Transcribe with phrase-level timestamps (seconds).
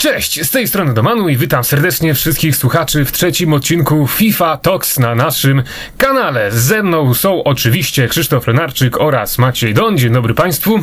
[0.00, 4.98] Cześć, z tej strony Domanu i witam serdecznie wszystkich słuchaczy w trzecim odcinku FIFA Talks
[4.98, 5.62] na naszym
[5.98, 6.52] kanale.
[6.52, 9.98] Ze mną są oczywiście Krzysztof Renarczyk oraz Maciej Don.
[9.98, 10.80] Dzień dobry Państwu.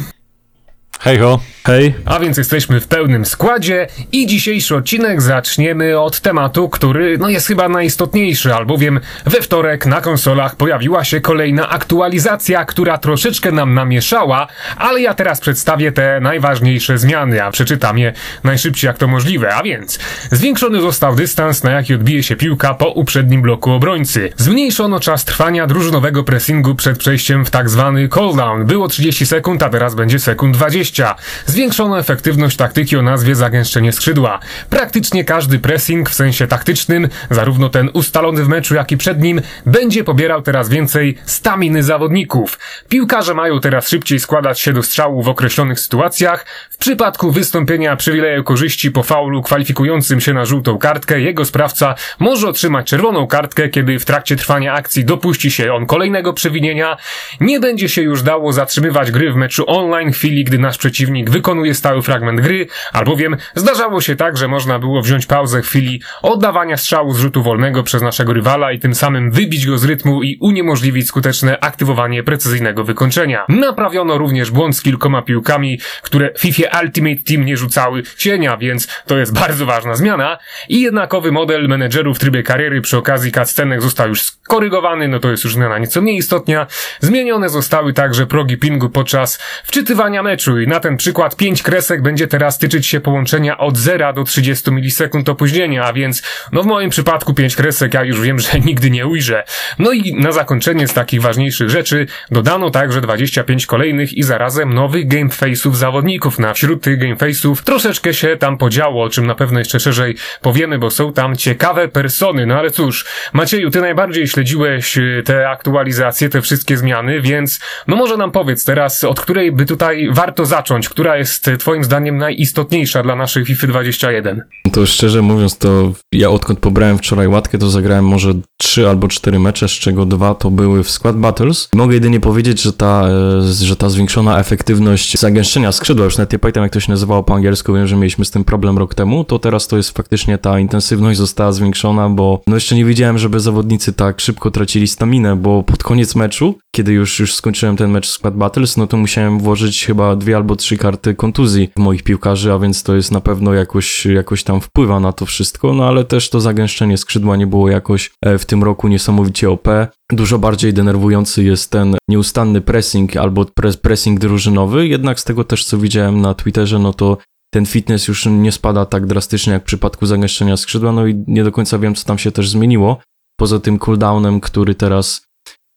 [0.99, 1.39] Hej ho.
[1.67, 1.95] Hej.
[2.05, 7.47] A więc jesteśmy w pełnym składzie i dzisiejszy odcinek zaczniemy od tematu, który no jest
[7.47, 14.47] chyba najistotniejszy, albowiem we wtorek na konsolach pojawiła się kolejna aktualizacja, która troszeczkę nam namieszała,
[14.77, 19.55] ale ja teraz przedstawię te najważniejsze zmiany, a przeczytam je najszybciej jak to możliwe.
[19.55, 19.99] A więc
[20.31, 24.29] zwiększony został dystans, na jaki odbije się piłka po uprzednim bloku obrońcy.
[24.37, 28.65] Zmniejszono czas trwania drużynowego pressingu przed przejściem w tak zwany cooldown.
[28.65, 31.15] Było 30 sekund, a teraz będzie sekund 20.
[31.45, 31.56] Zwiększono
[31.97, 34.39] efektywność taktyki o nazwie zagęszczenie skrzydła.
[34.69, 39.41] Praktycznie każdy pressing w sensie taktycznym, zarówno ten ustalony w meczu, jak i przed nim,
[39.65, 42.59] będzie pobierał teraz więcej staminy zawodników.
[42.89, 46.45] Piłkarze mają teraz szybciej składać się do strzału w określonych sytuacjach.
[46.69, 52.47] W przypadku wystąpienia przywileju korzyści po faulu kwalifikującym się na żółtą kartkę, jego sprawca może
[52.47, 56.97] otrzymać czerwoną kartkę, kiedy w trakcie trwania akcji dopuści się on kolejnego przewinienia.
[57.41, 61.29] Nie będzie się już dało zatrzymywać gry w meczu online w chwili, gdy nasz przeciwnik
[61.47, 66.01] wykonuje stały fragment gry, albowiem zdarzało się tak, że można było wziąć pauzę w chwili
[66.21, 70.23] oddawania strzału z rzutu wolnego przez naszego rywala i tym samym wybić go z rytmu
[70.23, 73.45] i uniemożliwić skuteczne aktywowanie precyzyjnego wykończenia.
[73.49, 79.17] Naprawiono również błąd z kilkoma piłkami, które FIFA Ultimate Team nie rzucały cienia, więc to
[79.17, 80.37] jest bardzo ważna zmiana.
[80.69, 85.31] I jednakowy model menedżerów w trybie kariery przy okazji cutscenek został już skorygowany, no to
[85.31, 86.67] jest już zmiana nieco mniej istotna.
[86.99, 92.27] Zmienione zostały także progi pingu podczas wczytywania meczu i na ten przykład 5 kresek będzie
[92.27, 96.21] teraz tyczyć się połączenia od 0 do 30 milisekund opóźnienia, a więc
[96.51, 99.43] no w moim przypadku 5 kresek ja już wiem, że nigdy nie ujrzę.
[99.79, 105.07] No i na zakończenie z takich ważniejszych rzeczy dodano także 25 kolejnych i zarazem nowych
[105.07, 106.39] gameface'ów zawodników.
[106.39, 110.79] Na wśród tych gameface'ów troszeczkę się tam podziało, o czym na pewno jeszcze szerzej powiemy,
[110.79, 112.45] bo są tam ciekawe persony.
[112.45, 117.95] No ale cóż, Macieju, ty najbardziej śledziłeś y, te aktualizacje, te wszystkie zmiany, więc no
[117.95, 122.17] może nam powiedz teraz, od której by tutaj warto zacząć, która jest y, twoim zdaniem
[122.17, 124.43] najistotniejsza dla naszych FIFA 21?
[124.71, 129.39] To szczerze mówiąc, to ja odkąd pobrałem wczoraj łatkę, to zagrałem może trzy albo cztery
[129.39, 131.69] mecze, z czego dwa to były w Squad Battles.
[131.73, 133.07] Mogę jedynie powiedzieć, że ta,
[133.49, 137.23] e, że ta zwiększona efektywność zagęszczenia skrzydła, już nawet nie pamiętam jak to się nazywało
[137.23, 140.37] po angielsku, wiem, że mieliśmy z tym problem rok temu, to teraz to jest faktycznie
[140.37, 145.35] ta intensywność została zwiększona, bo no jeszcze nie widziałem, żeby zawodnicy tak szybko tracili staminę,
[145.35, 149.39] bo pod koniec meczu, kiedy już, już skończyłem ten mecz Squad Battles, no to musiałem
[149.39, 153.21] włożyć chyba dwie albo trzy karty kontuzji w moich piłkarzy, a więc to jest na
[153.21, 157.47] pewno jakoś, jakoś tam wpływa na to wszystko, no ale też to zagęszczenie skrzydła nie
[157.47, 159.67] było jakoś e, w tym roku niesamowicie OP.
[160.11, 163.45] Dużo bardziej denerwujący jest ten nieustanny pressing albo
[163.81, 167.17] pressing drużynowy, jednak z tego też co widziałem na Twitterze, no to
[167.53, 171.43] ten fitness już nie spada tak drastycznie jak w przypadku zagęszczenia skrzydła, no i nie
[171.43, 172.97] do końca wiem, co tam się też zmieniło.
[173.39, 175.27] Poza tym cooldownem, który teraz,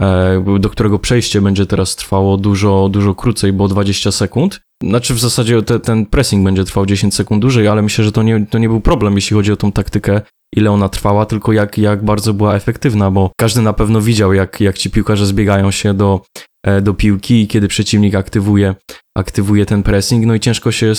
[0.02, 4.60] e, do którego przejście będzie teraz trwało dużo, dużo krócej, bo 20 sekund.
[4.82, 8.22] Znaczy w zasadzie te, ten pressing będzie trwał 10 sekund dłużej, ale myślę, że to
[8.22, 10.20] nie, to nie był problem, jeśli chodzi o tą taktykę,
[10.56, 14.60] ile ona trwała, tylko jak, jak bardzo była efektywna, bo każdy na pewno widział, jak,
[14.60, 16.20] jak ci piłkarze zbiegają się do,
[16.66, 18.74] e, do piłki i kiedy przeciwnik aktywuje,
[19.18, 20.92] aktywuje ten pressing, no i ciężko się,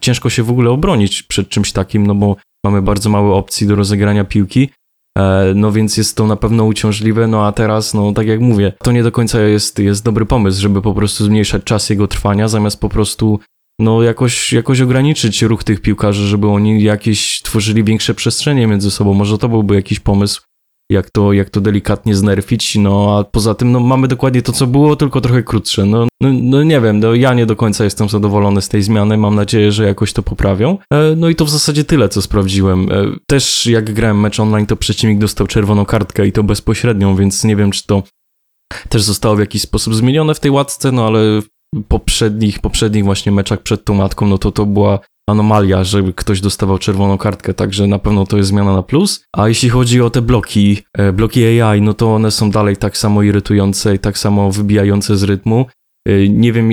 [0.00, 3.74] ciężko się w ogóle obronić przed czymś takim, no bo mamy bardzo małe opcji do
[3.74, 4.70] rozegrania piłki,
[5.54, 8.92] no więc jest to na pewno uciążliwe, no a teraz, no tak jak mówię, to
[8.92, 12.80] nie do końca jest, jest dobry pomysł, żeby po prostu zmniejszać czas jego trwania, zamiast
[12.80, 13.40] po prostu
[13.80, 19.14] no jakoś, jakoś ograniczyć ruch tych piłkarzy, żeby oni jakieś tworzyli większe przestrzenie między sobą.
[19.14, 20.42] Może to byłby jakiś pomysł,
[20.90, 24.66] jak to, jak to delikatnie znerfić, no a poza tym no, mamy dokładnie to, co
[24.66, 25.84] było, tylko trochę krótsze.
[25.84, 29.16] No, no, no nie wiem, no, ja nie do końca jestem zadowolony z tej zmiany,
[29.16, 30.78] mam nadzieję, że jakoś to poprawią.
[30.92, 32.92] E, no i to w zasadzie tyle, co sprawdziłem.
[32.92, 37.44] E, też jak grałem mecz online, to przeciwnik dostał czerwoną kartkę i to bezpośrednią, więc
[37.44, 38.02] nie wiem, czy to
[38.88, 41.20] też zostało w jakiś sposób zmienione w tej łatce, no ale
[41.88, 44.98] poprzednich, poprzednich właśnie meczach przed tą matką, no to to była
[45.30, 49.24] anomalia, żeby ktoś dostawał czerwoną kartkę, także na pewno to jest zmiana na plus.
[49.32, 52.96] A jeśli chodzi o te bloki, e, bloki AI, no to one są dalej tak
[52.96, 55.66] samo irytujące i tak samo wybijające z rytmu.
[56.08, 56.70] E, nie wiem,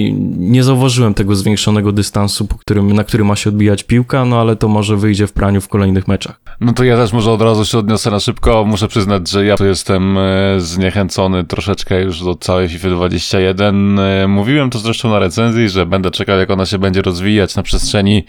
[0.51, 4.67] nie zauważyłem tego zwiększonego dystansu, którym, na którym ma się odbijać piłka, no ale to
[4.67, 6.41] może wyjdzie w praniu w kolejnych meczach.
[6.61, 8.65] No to ja też może od razu się odniosę na szybko.
[8.65, 13.99] Muszę przyznać, że ja tu jestem e, zniechęcony troszeczkę już do całej FIFA 21.
[13.99, 17.63] E, mówiłem to zresztą na recenzji, że będę czekał, jak ona się będzie rozwijać na
[17.63, 18.23] przestrzeni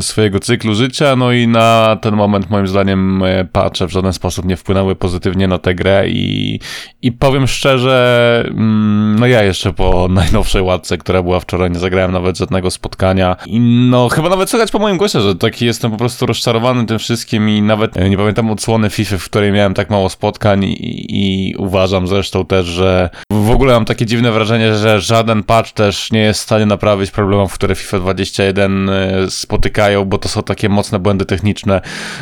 [0.00, 1.16] swojego cyklu życia.
[1.16, 5.58] No i na ten moment, moim zdaniem, patrzę w żaden sposób nie wpłynęły pozytywnie na
[5.58, 6.60] tę grę i,
[7.02, 12.12] i powiem szczerze, mm, no ja jeszcze po najnowszej łatce, która była wczoraj, nie zagrałem
[12.12, 13.36] nawet żadnego spotkania.
[13.46, 16.98] I no, chyba nawet słychać po moim głosie, że taki jestem po prostu rozczarowany tym
[16.98, 21.06] wszystkim i nawet e, nie pamiętam odsłony FIFA, w której miałem tak mało spotkań i,
[21.50, 26.12] i uważam zresztą też, że w ogóle mam takie dziwne wrażenie, że żaden patch też
[26.12, 30.68] nie jest w stanie naprawić problemów, które FIFA 21 e, spotykają, bo to są takie
[30.68, 31.80] mocne błędy techniczne,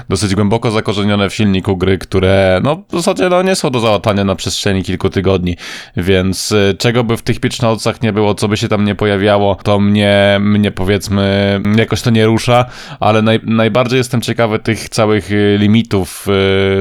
[0.09, 4.25] dosyć głęboko zakorzenione w silniku gry, które no w zasadzie no, nie są do załatania
[4.25, 5.57] na przestrzeni kilku tygodni,
[5.97, 8.95] więc e, czego by w tych pitch notesach nie było, co by się tam nie
[8.95, 12.65] pojawiało, to mnie, mnie powiedzmy jakoś to nie rusza,
[13.01, 16.27] ale naj, najbardziej jestem ciekawy tych całych e, limitów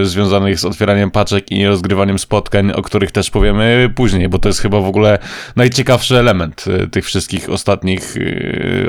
[0.02, 4.50] e, związanych z otwieraniem paczek i rozgrywaniem spotkań, o których też powiemy później, bo to
[4.50, 5.20] jest chyba w ogóle
[5.56, 8.16] najciekawszy element e, tych wszystkich ostatnich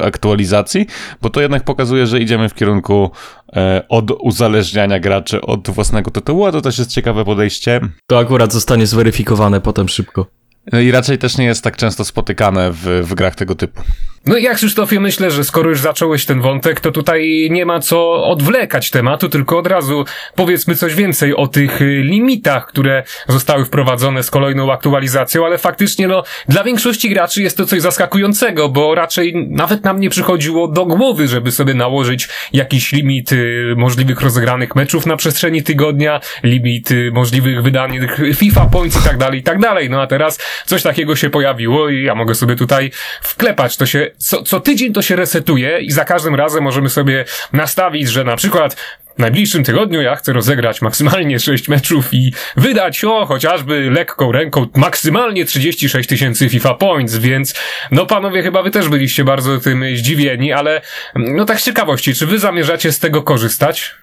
[0.03, 0.87] aktualizacji,
[1.23, 3.11] bo to jednak pokazuje, że idziemy w kierunku
[3.57, 7.81] e, od uzależniania graczy od własnego tytułu, a to też jest ciekawe podejście.
[8.07, 10.27] To akurat zostanie zweryfikowane potem szybko.
[10.73, 13.83] I raczej też nie jest tak często spotykane w, w grach tego typu.
[14.27, 17.81] No i jak Krzysztofie, myślę, że skoro już zacząłeś ten wątek, to tutaj nie ma
[17.81, 23.65] co odwlekać tematu, tylko od razu powiedzmy coś więcej o tych y, limitach, które zostały
[23.65, 28.95] wprowadzone z kolejną aktualizacją, ale faktycznie no, dla większości graczy jest to coś zaskakującego, bo
[28.95, 34.75] raczej nawet nam nie przychodziło do głowy, żeby sobie nałożyć jakiś limit y, możliwych rozegranych
[34.75, 39.61] meczów na przestrzeni tygodnia, limit y, możliwych wydanych FIFA points i tak dalej, i tak
[39.61, 39.91] dalej.
[39.91, 42.91] No a teraz coś takiego się pojawiło i ja mogę sobie tutaj
[43.23, 43.77] wklepać.
[43.77, 48.09] To się, co, co tydzień to się resetuje i za każdym razem możemy sobie nastawić,
[48.09, 48.77] że na przykład
[49.17, 54.67] w najbliższym tygodniu ja chcę rozegrać maksymalnie 6 meczów i wydać o chociażby lekką ręką
[54.75, 57.55] maksymalnie 36 tysięcy FIFA Points, więc
[57.91, 60.83] no panowie chyba wy też byliście bardzo tym zdziwieni, ale
[61.15, 63.95] no tak z ciekawości, czy wy zamierzacie z tego korzystać?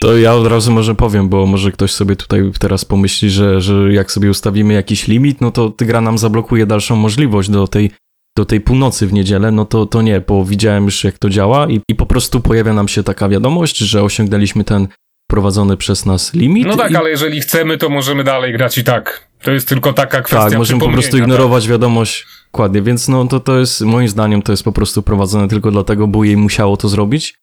[0.00, 3.92] To ja od razu może powiem, bo może ktoś sobie tutaj teraz pomyśli, że, że
[3.92, 7.90] jak sobie ustawimy jakiś limit, no to gra nam zablokuje dalszą możliwość do tej,
[8.36, 11.68] do tej północy w niedzielę, no to, to nie, bo widziałem już jak to działa
[11.68, 14.88] i, i po prostu pojawia nam się taka wiadomość, że osiągnęliśmy ten
[15.30, 16.66] prowadzony przez nas limit.
[16.66, 19.28] No tak, i, ale jeżeli chcemy, to możemy dalej grać i tak.
[19.42, 21.34] To jest tylko taka kwestia Tak, możemy po prostu przypomnienia, tak?
[21.34, 22.26] ignorować wiadomość.
[22.52, 26.06] Dokładnie, więc no to, to jest, moim zdaniem, to jest po prostu prowadzone tylko dlatego,
[26.06, 27.34] bo jej musiało to zrobić,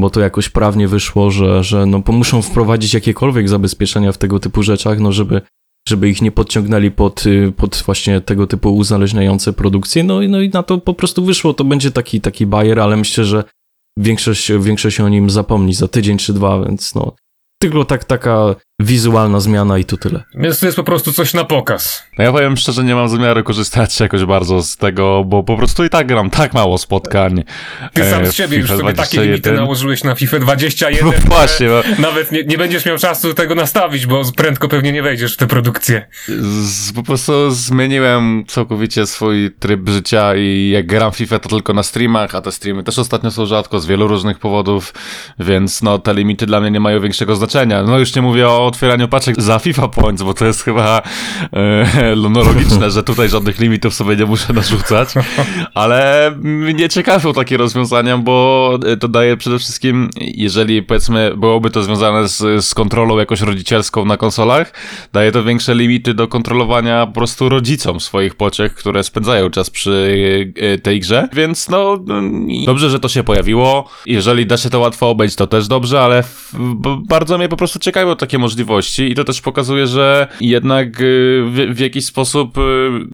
[0.00, 4.62] bo to jakoś prawnie wyszło, że, że no muszą wprowadzić jakiekolwiek zabezpieczenia w tego typu
[4.62, 5.42] rzeczach, no żeby,
[5.88, 10.48] żeby ich nie podciągnęli pod, y, pod właśnie tego typu uzależniające produkcje, no, no i
[10.48, 13.44] na to po prostu wyszło, to będzie taki, taki bajer, ale myślę, że
[13.98, 17.14] większość, większość o nim zapomni za tydzień czy dwa, więc no.
[17.58, 20.24] Tylko tak, taka wizualna zmiana i to tyle.
[20.34, 22.02] Więc to jest po prostu coś na pokaz.
[22.18, 25.84] No ja powiem szczerze, nie mam zamiaru korzystać jakoś bardzo z tego, bo po prostu
[25.84, 27.44] i tak gram tak mało spotkań.
[27.92, 29.24] Ty sam e, z siebie już sobie takie 21.
[29.24, 31.06] limity nałożyłeś na FIFA 21.
[31.06, 35.02] No właśnie, bo Nawet nie, nie będziesz miał czasu tego nastawić, bo prędko pewnie nie
[35.02, 36.06] wejdziesz w tę produkcję.
[36.28, 41.82] z, po prostu zmieniłem całkowicie swój tryb życia i jak gram FIFA to tylko na
[41.82, 44.94] streamach, a te streamy też ostatnio są rzadko z wielu różnych powodów,
[45.38, 47.82] więc no te limity dla mnie nie mają większego znaczenia.
[47.82, 51.02] No już nie mówię o otwieraniu paczek za FIFA Points, bo to jest chyba
[51.52, 55.08] e, logiczne, że tutaj żadnych limitów sobie nie muszę narzucać,
[55.74, 62.28] ale mnie ciekawią takie rozwiązania, bo to daje przede wszystkim, jeżeli powiedzmy byłoby to związane
[62.28, 64.72] z, z kontrolą jakoś rodzicielską na konsolach,
[65.12, 70.52] daje to większe limity do kontrolowania po prostu rodzicom swoich pociech, które spędzają czas przy
[70.56, 72.04] e, tej grze, więc no
[72.66, 73.88] dobrze, że to się pojawiło.
[74.06, 76.24] Jeżeli da się to łatwo obejść, to też dobrze, ale
[77.08, 78.51] bardzo mnie po prostu ciekawią takie możliwości
[78.98, 81.04] i to też pokazuje, że jednak e,
[81.46, 82.56] w, w jakiś sposób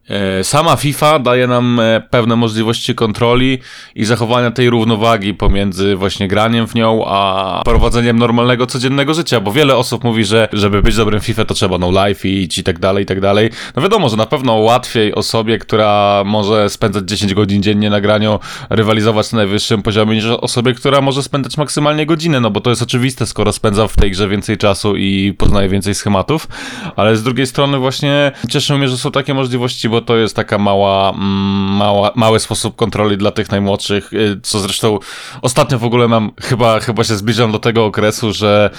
[0.08, 3.58] e, sama FIFA daje nam e, pewne możliwości kontroli
[3.94, 9.52] i zachowania tej równowagi pomiędzy właśnie graniem w nią, a prowadzeniem normalnego, codziennego życia, bo
[9.52, 13.02] wiele osób mówi, że żeby być dobrym FIFA to trzeba no life i tak dalej,
[13.02, 13.50] i tak dalej.
[13.76, 18.38] No wiadomo, że na pewno łatwiej osobie, która może spędzać 10 godzin dziennie na graniu,
[18.70, 22.82] rywalizować na najwyższym poziomie, niż osobie, która może spędzać maksymalnie godzinę, no bo to jest
[22.82, 26.48] oczywiste, skoro spędza w tej grze więcej czasu i poznaje więcej schematów,
[26.96, 30.58] ale z drugiej strony właśnie cieszę mnie, że są takie możliwości, bo to jest taka
[30.58, 31.22] mała, mm,
[31.76, 34.98] mała mały sposób kontroli dla tych najmłodszych, y, co zresztą
[35.42, 38.70] ostatnio w ogóle mam, chyba, chyba się zbliżam do tego okresu, że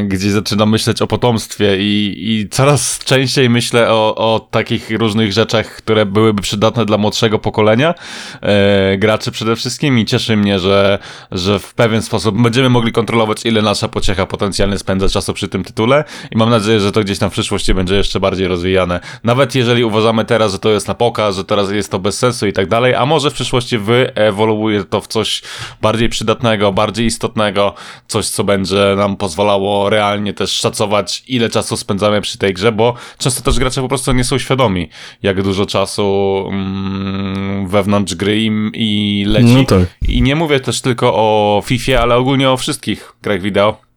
[0.00, 5.32] y, gdzieś zaczynam myśleć o potomstwie i, i coraz częściej myślę o, o takich różnych
[5.32, 7.94] rzeczach, które byłyby przydatne dla młodszego pokolenia,
[8.42, 10.98] e, graczy przede wszystkim i cieszy mnie, że,
[11.30, 15.64] że w pewien sposób będziemy mogli kontrolować, ile nasza pociecha potencjalnie spędza czasu przy tym
[15.70, 19.00] tytule i mam nadzieję, że to gdzieś tam w przyszłości będzie jeszcze bardziej rozwijane.
[19.24, 22.46] Nawet jeżeli uważamy teraz, że to jest na pokaz, że teraz jest to bez sensu
[22.46, 25.42] i tak dalej, a może w przyszłości wyewoluuje to w coś
[25.82, 27.74] bardziej przydatnego, bardziej istotnego,
[28.08, 32.94] coś co będzie nam pozwalało realnie też szacować ile czasu spędzamy przy tej grze, bo
[33.18, 34.88] często też gracze po prostu nie są świadomi,
[35.22, 39.54] jak dużo czasu mm, wewnątrz gry im i leci.
[39.54, 39.80] No tak.
[40.08, 43.89] I nie mówię też tylko o FIFA, ale ogólnie o wszystkich grach wideo.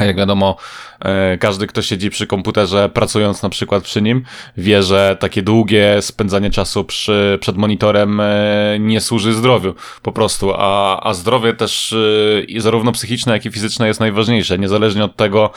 [0.00, 0.56] Jak wiadomo,
[1.00, 4.22] e, każdy, kto siedzi przy komputerze, pracując na przykład przy nim,
[4.56, 8.26] wie, że takie długie spędzanie czasu przy, przed monitorem e,
[8.80, 10.52] nie służy zdrowiu, po prostu.
[10.56, 11.94] A, a zdrowie też
[12.56, 15.50] e, zarówno psychiczne, jak i fizyczne jest najważniejsze, niezależnie od tego,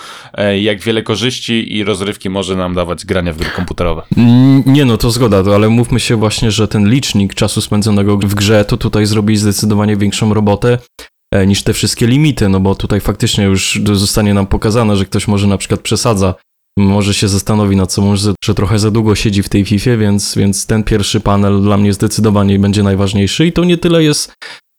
[0.62, 4.02] jak wiele korzyści i rozrywki może nam dawać granie w gry komputerowe.
[4.18, 8.36] Mm, Nie no, to zgoda, ale mówmy się właśnie, że ten licznik czasu spędzonego w
[8.36, 10.78] grze to tutaj zrobi zdecydowanie większą robotę
[11.48, 15.48] niż te wszystkie limity, no bo tutaj faktycznie już zostanie nam pokazane, że ktoś może
[15.48, 16.36] na przykład przesadza,
[16.78, 20.66] może się zastanowi nad sobą, że trochę za długo siedzi w tej FIFA, więc, więc
[20.66, 24.34] ten pierwszy panel dla mnie zdecydowanie będzie najważniejszy i to nie tyle jest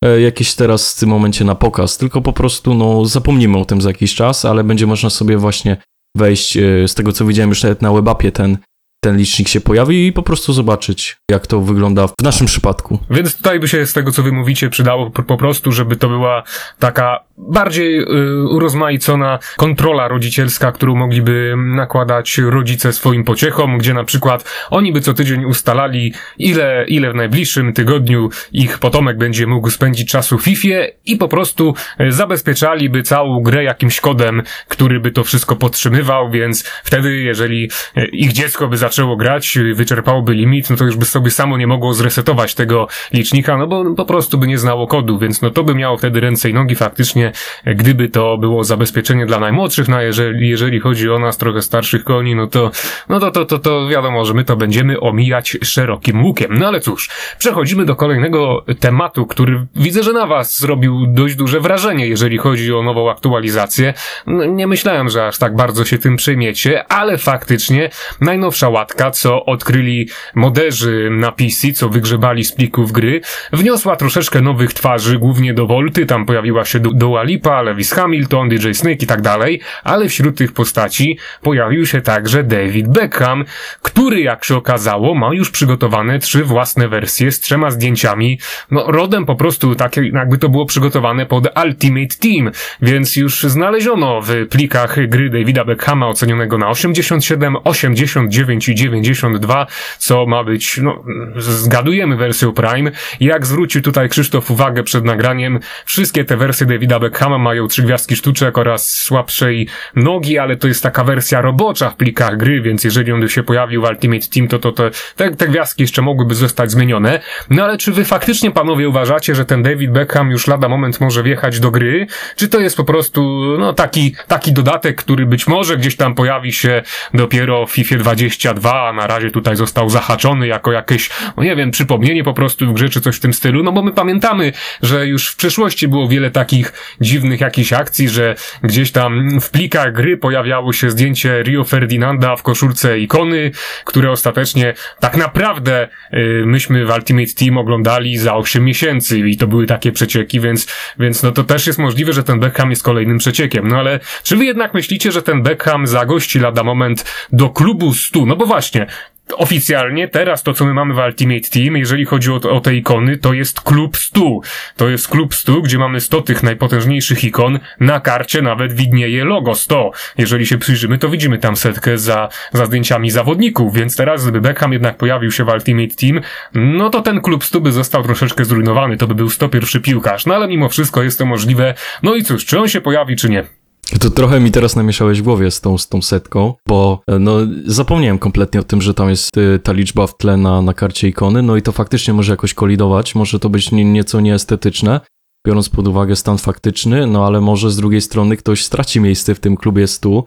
[0.05, 3.81] e, jakieś teraz w tym momencie na pokaz, tylko po prostu no zapomnimy o tym
[3.81, 5.77] za jakiś czas, ale będzie można sobie właśnie
[6.17, 8.59] wejść, e, z tego co widziałem już nawet na webapie ten,
[9.05, 12.99] ten licznik się pojawi i po prostu zobaczyć, jak to wygląda w naszym przypadku.
[13.11, 16.09] Więc tutaj by się z tego, co wy mówicie, przydało po, po prostu, żeby to
[16.09, 16.43] była
[16.79, 24.45] taka bardziej y, urozmaicona kontrola rodzicielska, którą mogliby nakładać rodzice swoim pociechom, gdzie na przykład
[24.71, 30.11] oni by co tydzień ustalali, ile, ile w najbliższym tygodniu ich potomek będzie mógł spędzić
[30.11, 30.69] czasu w FIFA
[31.07, 36.65] i po prostu y, zabezpieczaliby całą grę jakimś kodem, który by to wszystko podtrzymywał, więc
[36.85, 41.05] wtedy, jeżeli y, ich dziecko by zaczęło grać, y, wyczerpałoby limit, no to już by
[41.05, 45.19] sobie samo nie mogło zresetować tego licznika, no bo po prostu by nie znało kodu,
[45.19, 47.24] więc no to by miało wtedy ręce i nogi faktycznie,
[47.67, 52.35] gdyby to było zabezpieczenie dla najmłodszych, no jeżeli, jeżeli chodzi o nas trochę starszych koni,
[52.35, 52.71] no to,
[53.09, 56.59] no to, to, to, to wiadomo, że my to będziemy omijać szerokim łukiem.
[56.59, 61.61] No ale cóż, przechodzimy do kolejnego tematu, który widzę, że na was zrobił dość duże
[61.61, 63.95] wrażenie, jeżeli chodzi o nową aktualizację.
[64.27, 67.91] No, nie myślałem, że aż tak bardzo się tym przejmiecie, ale faktycznie
[68.21, 73.21] najnowsza łatka, co odkryli moderzy na PC, co wygrzebali z plików gry,
[73.53, 78.49] wniosła troszeczkę nowych twarzy, głównie do Volty, tam pojawiła się Du- Dua Lipa, Lewis Hamilton,
[78.49, 83.45] DJ Snake i tak dalej, ale wśród tych postaci pojawił się także David Beckham,
[83.83, 88.39] który jak się okazało ma już przygotowane trzy własne wersje z trzema zdjęciami,
[88.71, 92.51] no rodem po prostu takie jakby to było przygotowane pod Ultimate Team,
[92.83, 99.67] więc już znaleziono w plikach gry Davida Beckhama ocenionego na 87, 89 i 92,
[99.99, 101.05] co ma być, no,
[101.37, 102.91] zgadujemy wersję Prime.
[103.21, 108.17] Jak zwrócił tutaj Krzysztof uwagę przed nagraniem, wszystkie te wersje Davida Beckhama mają trzy gwiazdki
[108.17, 113.13] sztuczek oraz słabszej nogi, ale to jest taka wersja robocza w plikach gry, więc jeżeli
[113.13, 116.35] on by się pojawił w Ultimate Team, to, to, to te, te gwiazdki jeszcze mogłyby
[116.35, 117.21] zostać zmienione.
[117.51, 121.23] No ale czy wy faktycznie, panowie, uważacie, że ten David Beckham już lada moment może
[121.23, 122.07] wjechać do gry?
[122.37, 126.53] Czy to jest po prostu, no, taki, taki dodatek, który być może gdzieś tam pojawi
[126.53, 126.83] się
[127.15, 131.71] dopiero w FIFA 22, a na razie tutaj został zahaczony jako jakieś, no nie wiem,
[131.71, 135.07] przypomnienie po prostu w grze, czy coś w tym stylu, no bo my pamiętamy, że
[135.07, 140.17] już w przeszłości było wiele takich dziwnych jakichś akcji, że gdzieś tam w plikach gry
[140.17, 143.51] pojawiało się zdjęcie Rio Ferdinanda w koszulce ikony,
[143.85, 149.47] które ostatecznie tak naprawdę y, myśmy w Ultimate Team oglądali za 8 miesięcy i to
[149.47, 150.67] były takie przecieki, więc,
[150.99, 153.69] więc no to też jest możliwe, że ten Beckham jest kolejnym przeciekiem.
[153.69, 158.27] No ale czy wy jednak myślicie, że ten Beckham zagości lada moment do klubu 100?
[158.27, 158.87] No bo właśnie,
[159.33, 163.19] oficjalnie teraz to, co my mamy w Ultimate Team, jeżeli chodzi o, o te ikony,
[163.19, 164.41] to jest klub 100.
[164.77, 167.59] To jest klub 100, gdzie mamy 100 tych najpotężniejszych ikon.
[167.81, 169.91] Na karcie nawet widnieje logo 100.
[170.19, 174.73] Jeżeli się przyjrzymy, to widzimy tam setkę za, za zdjęciami zawodników, więc teraz gdyby Beckham
[174.73, 176.21] jednak pojawił się w Ultimate Team,
[176.55, 180.27] no to ten klub 100 by został troszeczkę zrujnowany, to by był 101 piłkarz.
[180.27, 181.75] No ale mimo wszystko jest to możliwe.
[182.03, 183.64] No i cóż, czy on się pojawi, czy nie?
[184.01, 187.37] To trochę mi teraz namieszałeś w głowie z tą, z tą setką, bo e, no,
[187.67, 191.09] zapomniałem kompletnie o tym, że tam jest y, ta liczba w tle na, na karcie
[191.09, 195.01] ikony, no i to faktycznie może jakoś kolidować, może to być nie, nieco nieestetyczne,
[195.47, 199.41] biorąc pod uwagę stan faktyczny, no ale może z drugiej strony ktoś straci miejsce w
[199.41, 200.25] tym klubie 100,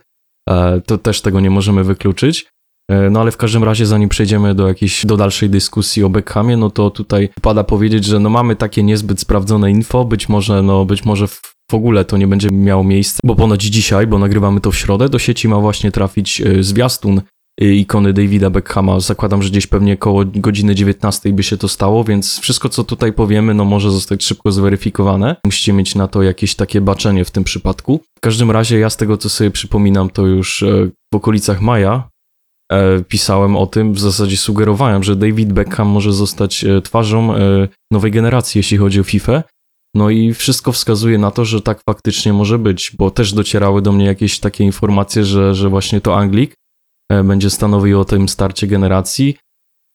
[0.49, 2.47] e, to też tego nie możemy wykluczyć.
[2.91, 6.57] E, No ale w każdym razie, zanim przejdziemy do jakiejś, do dalszej dyskusji o Beckhamie,
[6.57, 10.85] no to tutaj pada powiedzieć, że no mamy takie niezbyt sprawdzone info, być może, no
[10.85, 14.61] być może w, w ogóle to nie będzie miało miejsca, bo ponoć dzisiaj, bo nagrywamy
[14.61, 17.21] to w środę, do sieci ma właśnie trafić e, zwiastun
[17.61, 18.99] y, ikony Davida Beckhama.
[18.99, 23.13] Zakładam, że gdzieś pewnie koło godziny 19 by się to stało, więc wszystko, co tutaj
[23.13, 25.35] powiemy, no może zostać szybko zweryfikowane.
[25.45, 27.99] Musicie mieć na to jakieś takie baczenie w tym przypadku.
[28.17, 32.09] W każdym razie ja z tego, co sobie przypominam, to już e, w okolicach maja
[32.71, 37.67] e, pisałem o tym, w zasadzie sugerowałem, że David Beckham może zostać e, twarzą e,
[37.91, 39.43] nowej generacji, jeśli chodzi o FIFA.
[39.97, 43.91] No i wszystko wskazuje na to, że tak faktycznie może być, bo też docierały do
[43.91, 46.53] mnie jakieś takie informacje, że, że właśnie to Anglik
[47.11, 49.37] e, będzie stanowił o tym starcie generacji.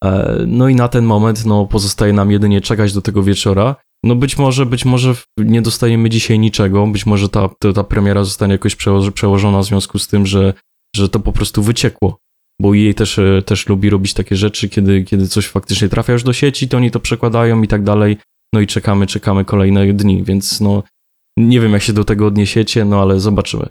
[0.04, 3.76] E, No i na ten moment no, pozostaje nam jedynie czekać do tego wieczora.
[4.04, 8.24] No być może, być może nie dostajemy dzisiaj niczego, być może ta, ta, ta premiera
[8.24, 10.54] zostanie jakoś przełoż- przełożona w związku z tym, że,
[10.96, 12.18] że to po prostu wyciekło.
[12.60, 16.22] Bo jej też, e, też lubi robić takie rzeczy, kiedy, kiedy coś faktycznie trafia już
[16.22, 18.16] do sieci, to oni to przekładają i tak dalej.
[18.52, 20.82] No i czekamy, czekamy kolejne dni, więc no
[21.36, 23.66] nie wiem jak się do tego odniesiecie, no ale zobaczymy.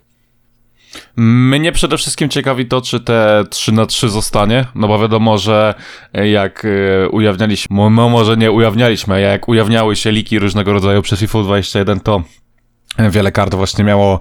[1.17, 5.73] Mnie przede wszystkim ciekawi to, czy te 3 na 3 zostanie, no bo wiadomo, że
[6.13, 11.43] jak e, ujawnialiśmy, no może nie ujawnialiśmy, jak ujawniały się liki różnego rodzaju przez FIFA
[11.43, 12.23] 21, to
[12.99, 14.19] Wiele kart właśnie miało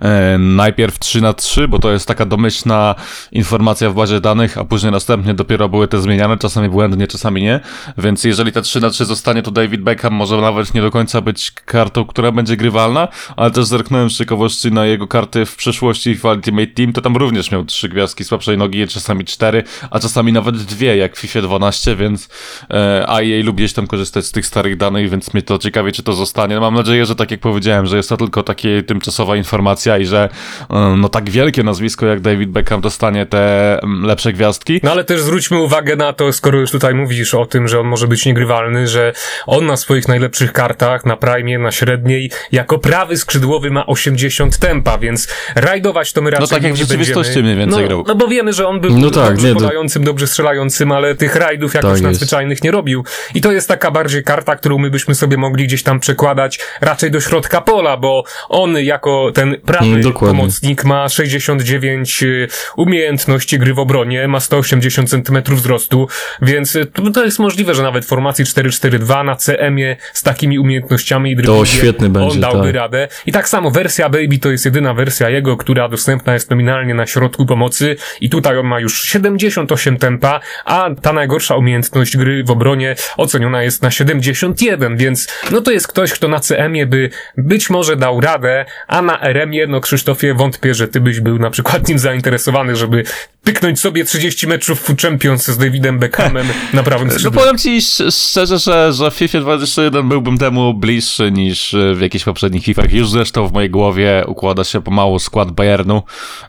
[0.00, 2.94] e, najpierw 3 na 3, bo to jest taka domyślna
[3.32, 7.60] informacja w bazie danych, a później następnie dopiero były te zmieniane, czasami błędnie, czasami nie.
[7.98, 11.20] Więc jeżeli te 3 na 3 zostanie, to David Beckham może nawet nie do końca
[11.20, 16.14] być kartą, która będzie grywalna, ale też zerknąłem z ciekawości na jego karty w przeszłości
[16.14, 20.32] w Ultimate Team, to tam również miał trzy gwiazdki słabszej nogi, czasami cztery, a czasami
[20.32, 22.28] nawet dwie, jak w FIFA 12, więc
[22.70, 25.92] e, a jej lubi gdzieś tam korzystać z tych starych danych, więc mnie to ciekawie,
[25.92, 26.60] czy to zostanie.
[26.60, 30.28] Mam nadzieję, że tak jak powiedziałem, że jest to tylko taka tymczasowa informacja i że
[30.70, 34.80] e, no tak wielkie nazwisko jak David Beckham dostanie te mm, lepsze gwiazdki.
[34.82, 37.86] No ale też zwróćmy uwagę na to, skoro już tutaj mówisz o tym, że on
[37.86, 39.12] może być niegrywalny, że
[39.46, 44.98] on na swoich najlepszych kartach, na prime, na średniej, jako prawy skrzydłowy ma 80 tempa,
[44.98, 47.44] więc rajdować to my raczej No tak jak w rzeczywistości będziemy.
[47.54, 48.04] mniej więcej no, grał.
[48.08, 51.14] No bo wiemy, że on był No tak, dobrze nie, to- podającym, dobrze strzelającym, ale
[51.14, 53.04] tych rajdów jakoś Tak nadzwyczajnych nie robił.
[53.34, 57.10] I to jest taka bardziej karta, którą my byśmy sobie mogli gdzieś tam przekładać raczej
[57.10, 60.38] do środka pola, bo on jako ten prawy Mm, dokładnie.
[60.38, 66.08] pomocnik ma 69 y, umiejętności gry w obronie, ma 180 cm wzrostu,
[66.42, 70.58] więc y, to, to jest możliwe, że nawet w formacji 4-4-2 na CM-ie z takimi
[70.58, 72.74] umiejętnościami i driblingiem świetny będzie, on dałby tak.
[72.74, 73.08] radę.
[73.26, 77.06] I tak samo wersja Baby to jest jedyna wersja jego, która dostępna jest nominalnie na
[77.06, 82.50] środku pomocy i tutaj on ma już 78 tempa, a ta najgorsza umiejętność gry w
[82.50, 87.70] obronie oceniona jest na 71, więc no to jest ktoś, kto na CM-ie by być
[87.70, 91.88] może dał radę, a na RM-ie, no Krzysztofie, wątpię, że ty byś był na przykład
[91.88, 93.04] nim zainteresowany, żeby
[93.44, 97.40] pyknąć sobie 30 meczów Champions z Davidem Beckhamem na prawym No skrzydle.
[97.40, 102.00] powiem ci sz- szczerze, że, że w FIFA 21 byłbym temu bliższy niż e, w
[102.00, 102.92] jakichś poprzednich FIFach.
[102.92, 106.02] Już zresztą w mojej głowie układa się pomału skład Bayernu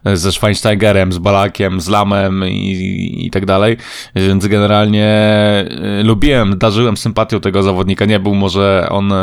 [0.05, 3.77] e, ze Schweinsteigerem, z Balakiem, z Lamem i, i tak dalej.
[4.15, 5.67] Więc generalnie e,
[6.03, 8.05] lubiłem, darzyłem sympatią tego zawodnika.
[8.05, 9.13] Nie był może on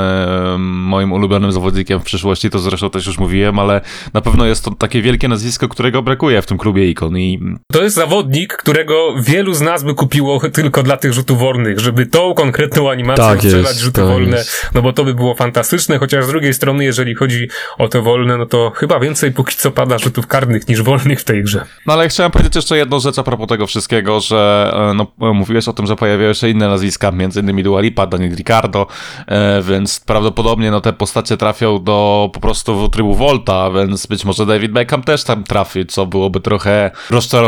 [0.58, 3.80] moim ulubionym zawodnikiem w przyszłości, to zresztą też już mówiłem, ale
[4.14, 7.40] na pewno jest to takie wielkie nazwisko, którego brakuje w tym klubie ikon i
[7.72, 12.06] To jest zawodnik, którego wielu z nas by kupiło tylko dla tych rzutów wolnych, żeby
[12.06, 14.70] tą konkretną animacją Tak strzelać jest, rzuty tak wolne, jest.
[14.74, 17.48] no bo to by było fantastyczne, chociaż z drugiej strony, jeżeli chodzi
[17.78, 21.24] o te wolne, no to chyba więcej póki co pada rzutów karnych niż wolnych w
[21.24, 21.64] tej grze.
[21.86, 25.68] No ale chciałem powiedzieć jeszcze jedną rzecz a propos tego wszystkiego, że e, no, mówiłeś
[25.68, 28.86] o tym, że pojawiają się inne nazwiska, między innymi Dua Lipa, Daniel Ricardo,
[29.26, 34.46] e, więc prawdopodobnie no, te postacie trafią do po prostu trybu Volta, więc być może
[34.46, 36.90] David Beckham też tam trafi, co byłoby trochę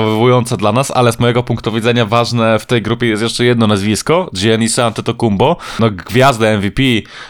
[0.04, 3.66] rozczarowywujące dla nas, ale z mojego punktu widzenia ważne w tej grupie jest jeszcze jedno
[3.66, 6.82] nazwisko, Giannis Antetokounmpo, no gwiazda MVP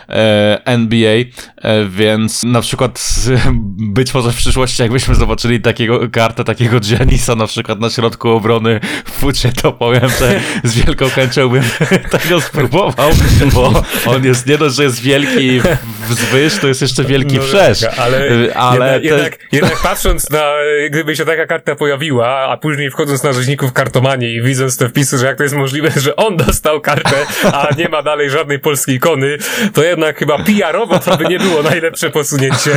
[0.09, 1.25] e, NBA,
[1.57, 3.25] e, więc na przykład
[3.99, 8.81] być może w przyszłości jakbyśmy zobaczyli takiego kartę takiego Giannisa na przykład na środku obrony
[9.05, 11.63] w fucie, to powiem, że z wielką chęcią bym
[12.21, 13.11] tego spróbował,
[13.55, 15.61] bo on jest nie dość, że jest wielki
[16.09, 17.81] wzwyż, to jest jeszcze wielki wszerz.
[17.81, 18.19] tak, ale,
[18.55, 20.53] ale jednak, te- jednak, jednak patrząc na,
[20.91, 25.19] gdyby się taka karta pojawiła, a później wchodząc na rzeźników kartomanii i widząc te wpisy,
[25.19, 28.97] że jak to jest możliwe, że on dostał kartę, a nie ma dalej żadnej polskiej
[28.97, 29.39] ikony,
[29.75, 32.71] to jednak chyba PR-owo to by nie było najlepsze posunięcie.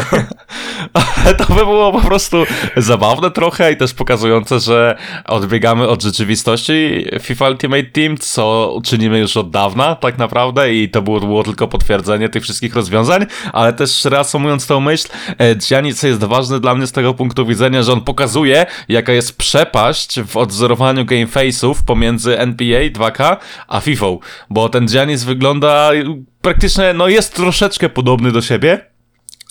[0.93, 2.45] Ale to by było po prostu
[2.78, 9.38] zabawne trochę i też pokazujące, że odbiegamy od rzeczywistości FIFA Ultimate Team, co czynimy już
[9.38, 14.06] od dawna tak naprawdę i to było, było tylko potwierdzenie tych wszystkich rozwiązań, ale też
[14.06, 18.02] reasumując tą myśl, e, Giannis jest ważny dla mnie z tego punktu widzenia, że on
[18.02, 19.77] pokazuje, jaka jest przepaść
[20.26, 23.38] w odzorowaniu gameface'ów pomiędzy NBA 2K
[23.68, 24.06] a FIFA,
[24.50, 25.92] bo ten Giannis wygląda
[26.42, 28.86] praktycznie, no jest troszeczkę podobny do siebie,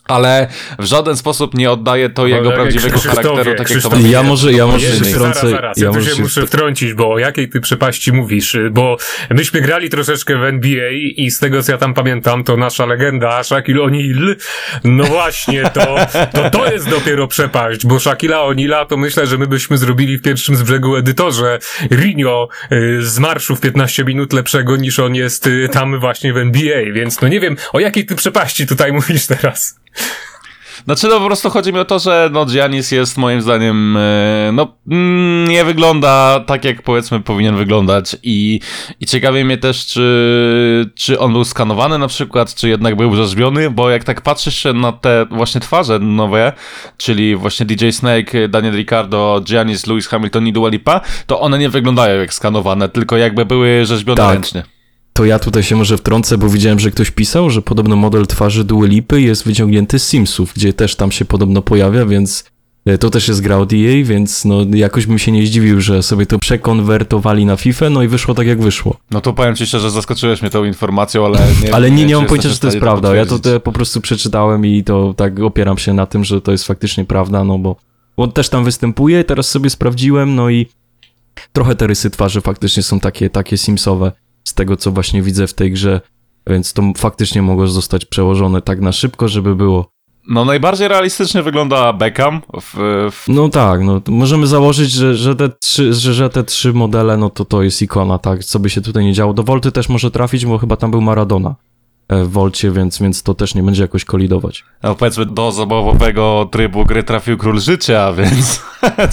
[0.08, 4.22] ale w żaden sposób nie oddaje to jego Ale prawdziwego charakteru, tak jak to Ja
[4.22, 5.56] może, ja może Jezu, się zaraz, wtrącę.
[5.56, 8.96] zaraz, ja ja może się muszę wtrącić, bo o jakiej ty przepaści mówisz, bo
[9.30, 13.42] myśmy grali troszeczkę w NBA i z tego co ja tam pamiętam, to nasza legenda
[13.44, 14.36] Shaquille O'Neal,
[14.84, 15.96] no właśnie, to,
[16.32, 20.22] to to jest dopiero przepaść, bo Shaquilla O'Neala to myślę, że my byśmy zrobili w
[20.22, 21.58] pierwszym z brzegu edytorze
[21.90, 26.36] Rinio y, z marszu w 15 minut lepszego niż on jest y, tam właśnie w
[26.36, 29.85] NBA, więc no nie wiem, o jakiej ty przepaści tutaj mówisz teraz.
[30.86, 34.50] Znaczy, no po prostu chodzi mi o to, że no Giannis jest moim zdaniem, e,
[34.52, 38.60] no mm, nie wygląda tak, jak powiedzmy powinien wyglądać i,
[39.00, 43.70] i ciekawi mnie też, czy, czy on był skanowany na przykład, czy jednak był rzeźbiony,
[43.70, 46.52] bo jak tak patrzysz się na te właśnie twarze nowe,
[46.96, 51.68] czyli właśnie DJ Snake, Daniel Ricardo, Giannis, Lewis Hamilton i Dua Lipa, to one nie
[51.68, 54.34] wyglądają jak skanowane, tylko jakby były rzeźbione Tak.
[54.34, 54.75] ręcznie.
[55.16, 58.64] To ja tutaj się może wtrącę, bo widziałem, że ktoś pisał, że podobno model twarzy
[58.64, 62.44] Dua Lipy jest wyciągnięty z Simsów, gdzie też tam się podobno pojawia, więc
[62.86, 66.02] e, to też jest gra od EA, więc no jakoś bym się nie zdziwił, że
[66.02, 68.96] sobie to przekonwertowali na FIFA, no i wyszło tak jak wyszło.
[69.10, 72.16] No to powiem ci szczerze, zaskoczyłeś mnie tą informacją, ale nie Ale nie, nie czy
[72.16, 73.14] mam pojęcia, że to jest prawda.
[73.14, 76.52] Ja to, to po prostu przeczytałem i to tak opieram się na tym, że to
[76.52, 77.76] jest faktycznie prawda, no bo
[78.16, 80.66] on też tam występuje, teraz sobie sprawdziłem, no i
[81.52, 84.12] trochę te rysy twarzy faktycznie są takie, takie simsowe
[84.56, 86.00] tego, co właśnie widzę w tej grze,
[86.46, 89.96] więc to faktycznie mogło zostać przełożone tak na szybko, żeby było.
[90.28, 92.74] No najbardziej realistycznie wygląda Beckham w,
[93.12, 97.16] w No tak, no możemy założyć, że, że, te trzy, że, że te trzy modele,
[97.16, 99.32] no to to jest ikona, tak, co by się tutaj nie działo.
[99.34, 101.54] Do Volty też może trafić, bo chyba tam był Maradona
[102.08, 104.64] e, w Volcie, więc, więc to też nie będzie jakoś kolidować.
[104.82, 108.62] no powiedzmy do zabawowego trybu gry trafił król życia, więc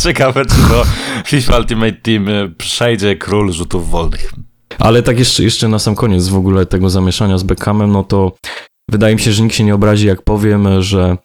[0.03, 0.84] ciekawe czy do
[1.25, 4.34] FIFA Ultimate Team y, przejdzie król rzutów wolnych.
[4.79, 8.31] Ale tak jeszcze, jeszcze na sam koniec w ogóle tego zamieszania z Beckhamem, no to
[8.91, 11.17] wydaje mi się, że nikt się nie obrazi, jak powiem, że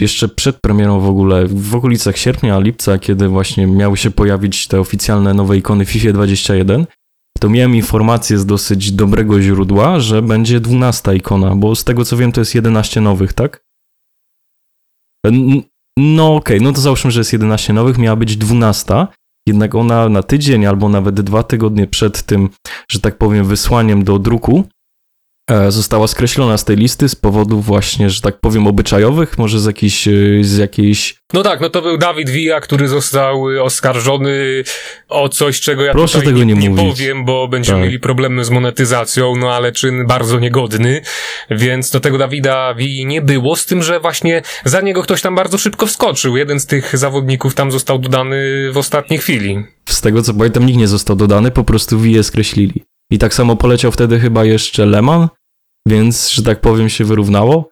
[0.00, 4.80] jeszcze przed premierą w ogóle, w okolicach sierpnia, lipca, kiedy właśnie miały się pojawić te
[4.80, 6.86] oficjalne nowe ikony FIFA 21,
[7.40, 12.16] to miałem informację z dosyć dobrego źródła, że będzie 12 ikona, bo z tego co
[12.16, 13.64] wiem to jest 11 nowych, tak?
[15.98, 19.06] No okej, no to załóżmy, że jest 11 nowych, miała być 12,
[19.50, 22.48] jednak ona na tydzień albo nawet dwa tygodnie przed tym,
[22.90, 24.64] że tak powiem, wysłaniem do druku
[25.68, 30.08] została skreślona z tej listy z powodów właśnie, że tak powiem, obyczajowych, może z jakiejś,
[30.08, 34.64] e, z jakiejś No tak, no to był Dawid Villa, który został y, oskarżony
[35.08, 36.90] o coś, czego ja Proszę tego nie nie, mówić.
[36.98, 37.84] powiem, bo będziemy Tak.
[37.86, 41.02] mieli problemy z monetyzacją, no ale czyn bardzo niegodny,
[41.50, 45.34] więc do tego Dawida Villi nie było, z tym, że właśnie za niego ktoś tam
[45.34, 46.36] bardzo szybko wskoczył.
[46.36, 49.64] Jeden z tych zawodników tam został dodany w ostatniej chwili.
[49.88, 52.82] z tego co pamiętam nikt nie został dodany, po prostu wije skreślili.
[53.12, 55.28] I tak samo poleciał wtedy chyba jeszcze Leman,
[55.88, 57.70] więc, że tak powiem, się wyrównało.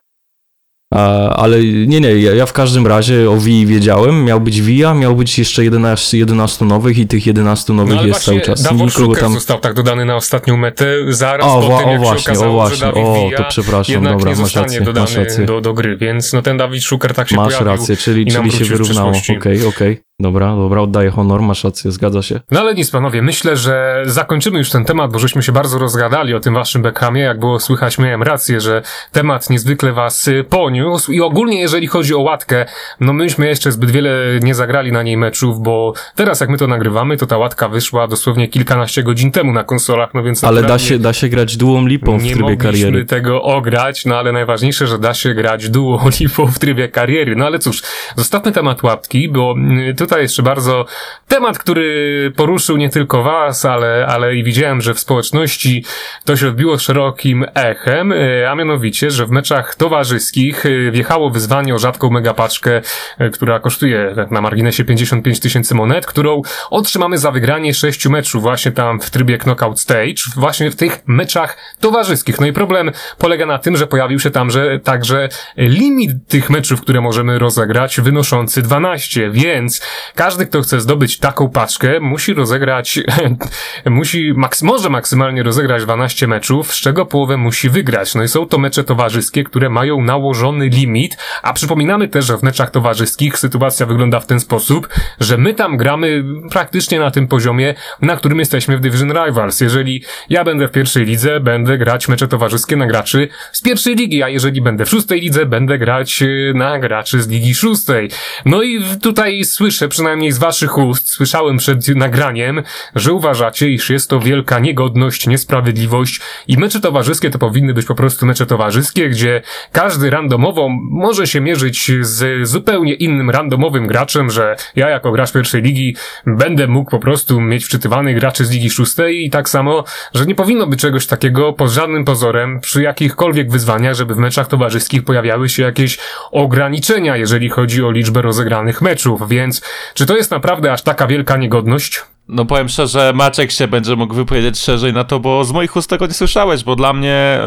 [0.93, 4.93] A, ale nie, nie, ja, ja w każdym razie o Wii wiedziałem, miał być Via,
[4.93, 8.71] miał być jeszcze 11, 11 nowych i tych 11 nowych No jest cały czas.
[8.71, 9.33] Nikogo tam...
[9.33, 12.55] został tak dodany na ostatnią metę, zaraz O, po tym, o właśnie, się okazało, o
[12.55, 15.25] właśnie, że Dawid o, Villa to przepraszam, jednak dobra, nie masz zostanie rację, masz dodany
[15.25, 15.45] rację.
[15.45, 17.67] do, do gry, więc no ten Dawid Szuker tak się Masz pojawił.
[17.67, 19.09] rację, czyli, i nam czyli się wyrównało.
[19.09, 19.67] Okej, przyszłości.
[19.67, 20.08] okej.
[20.21, 22.39] Dobra, dobra, oddaję honor, masz rację, zgadza się.
[22.51, 26.33] No ale nic, panowie, myślę, że zakończymy już ten temat, bo żeśmy się bardzo rozgadali
[26.33, 27.21] o tym waszym Beckhamie.
[27.21, 32.15] Jak było słychać, miałem rację, że temat niezwykle was y, poniósł i ogólnie jeżeli chodzi
[32.15, 32.65] o łatkę,
[32.99, 36.67] no myśmy jeszcze zbyt wiele nie zagrali na niej meczów, bo teraz jak my to
[36.67, 40.79] nagrywamy, to ta łatka wyszła dosłownie kilkanaście godzin temu na konsolach, no więc Ale da
[40.79, 43.05] się, da się grać duą lipą w nie trybie mogliśmy kariery.
[43.05, 47.35] tego ograć, no ale najważniejsze, że da się grać duo lipą w trybie kariery.
[47.35, 47.81] No ale cóż,
[48.15, 50.85] zostawmy temat łapki, bo mm, tutaj jeszcze bardzo
[51.27, 55.85] temat, który poruszył nie tylko was, ale, ale i widziałem, że w społeczności
[56.25, 61.75] to się odbiło szerokim echem, e, a mianowicie, że w meczach towarzyskich e, wjechało wyzwanie
[61.75, 62.81] o rzadką megapaczkę,
[63.17, 68.71] e, która kosztuje na marginesie 55 tysięcy monet, którą otrzymamy za wygranie sześciu meczów właśnie
[68.71, 72.39] tam w trybie Knockout Stage, właśnie w tych meczach towarzyskich.
[72.39, 76.81] No i problem polega na tym, że pojawił się tam, że także limit tych meczów,
[76.81, 79.81] które możemy rozegrać, wynoszący 12, więc
[80.15, 82.99] każdy, kto chce zdobyć taką paczkę, musi rozegrać,
[83.85, 88.15] musi, maks może maksymalnie rozegrać 12 meczów, z czego połowę musi wygrać.
[88.15, 92.43] No i są to mecze towarzyskie, które mają nałożony limit, a przypominamy też, że w
[92.43, 97.75] meczach towarzyskich sytuacja wygląda w ten sposób, że my tam gramy praktycznie na tym poziomie,
[98.01, 99.61] na którym jesteśmy w Division Rivals.
[99.61, 104.23] Jeżeli ja będę w pierwszej lidze, będę grać mecze towarzyskie na graczy z pierwszej ligi,
[104.23, 108.09] a jeżeli będę w szóstej lidze, będę grać e, na graczy z ligi szóstej.
[108.45, 112.63] No i tutaj słyszę przynajmniej z waszych ust, słyszałem przed nagraniem,
[112.95, 117.95] że uważacie, iż jest to wielka niegodność, niesprawiedliwość i mecze towarzyskie to powinny być po
[117.95, 124.55] prostu mecze towarzyskie, gdzie każdy randomowo może się mierzyć z zupełnie innym randomowym graczem, że
[124.75, 129.25] ja jako gracz pierwszej ligi będę mógł po prostu mieć wczytywanych graczy z ligi szóstej
[129.25, 133.95] i tak samo, że nie powinno być czegoś takiego pod żadnym pozorem przy jakichkolwiek wyzwaniach,
[133.95, 135.97] żeby w meczach towarzyskich pojawiały się jakieś
[136.31, 139.61] ograniczenia, jeżeli chodzi o liczbę rozegranych meczów, więc
[139.93, 142.01] czy to jest naprawdę aż taka wielka niegodność?
[142.29, 145.89] No powiem szczerze, Maciek się będzie mógł wypowiedzieć szerzej na to, bo z moich ust
[145.89, 147.41] tego nie słyszałeś, bo dla mnie, e,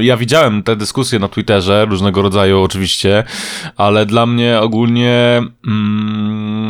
[0.00, 3.24] ja widziałem te dyskusje na Twitterze, różnego rodzaju oczywiście,
[3.76, 6.61] ale dla mnie ogólnie mm,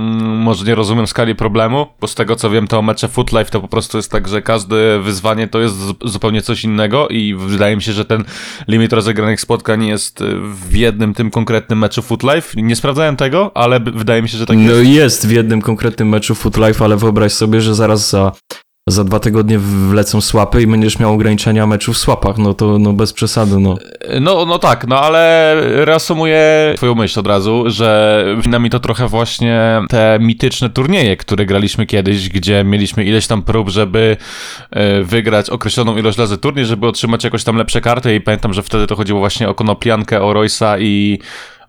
[0.43, 3.69] może nie rozumiem skali problemu, bo z tego co wiem to mecze Footlife to po
[3.69, 7.83] prostu jest tak, że każde wyzwanie to jest zu- zupełnie coś innego i wydaje mi
[7.83, 8.25] się, że ten
[8.69, 10.25] limit rozegranych spotkań jest e,
[10.69, 12.63] w jednym tym konkretnym meczu Footlife.
[12.63, 14.91] Nie sprawdzałem tego, ale wydaje mi się, że tak No jest.
[14.91, 18.33] jest w jednym konkretnym meczu Footlife, ale wyobraź sobie, że zaraz za,
[18.87, 22.93] za dwa tygodnie wlecą słapy i będziesz miał ograniczenia meczów w słapach, no to no
[22.93, 23.77] bez przesady, no.
[24.21, 29.09] No, no tak, no ale reasumuję twoją myśl od razu, że przypomina mi to trochę
[29.09, 34.17] właśnie te mityczne turnieje, które graliśmy kiedyś, gdzie mieliśmy ileś tam prób, żeby
[34.71, 38.63] e, wygrać określoną ilość razy turniej, żeby otrzymać jakoś tam lepsze karty i pamiętam, że
[38.63, 41.19] wtedy to chodziło właśnie o Konopliankę, o Roysa i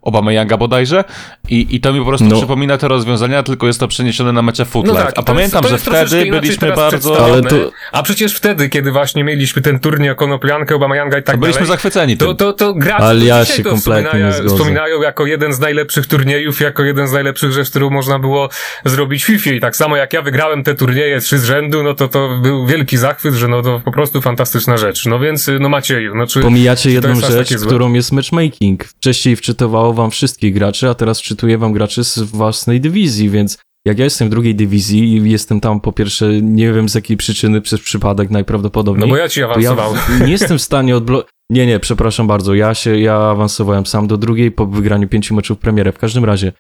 [0.04, 1.04] Obama Younga bodajże
[1.50, 2.38] I, i to mi po prostu No.
[2.38, 5.00] przypomina te rozwiązania, tylko jest to przeniesione na mecze Footlife.
[5.00, 7.26] tak, A to pamiętam, jest, to że wtedy byliśmy bardzo...
[7.26, 11.38] Ale to- A przecież wtedy, kiedy właśnie mieliśmy ten turniej o Konopliankę, Obamajanga i tak
[11.40, 14.56] Byliśmy dalej, zachwyceni to, to, to gracze Ale ja się to kompletnie nie wspominają, zgodzę.
[14.56, 18.50] wspominają jako jeden z najlepszych turniejów, jako jeden z najlepszych rzeczy, którą można było
[18.86, 19.50] zrobić w FIFA.
[19.52, 22.66] I tak samo jak ja wygrałem te turnieje trzy z rzędu, no to to był
[22.66, 25.06] wielki zachwyt, że no to po prostu fantastyczna rzecz.
[25.06, 26.40] No więc, no Macieju, no czy...
[26.42, 28.84] Pomijacie to jedną rzecz, którą jest matchmaking.
[28.84, 33.98] Wcześniej wczytywało wam wszystkich graczy, a teraz wczytuje wam graczy z własnej dywizji, więc jak
[33.98, 37.62] ja jestem w drugiej dywizji i jestem tam po pierwsze, nie wiem z jakiej przyczyny,
[37.62, 39.98] przez przypadek najprawdopodobniej, No bo ja ci ja awansowałem.
[40.02, 41.30] w- nie jestem w stanie odblokować.
[41.50, 42.54] Nie, nie, przepraszam bardzo.
[42.54, 45.92] Ja się, ja awansowałem sam do drugiej po wygraniu pięciu meczów premierę.
[45.92, 46.52] W każdym razie,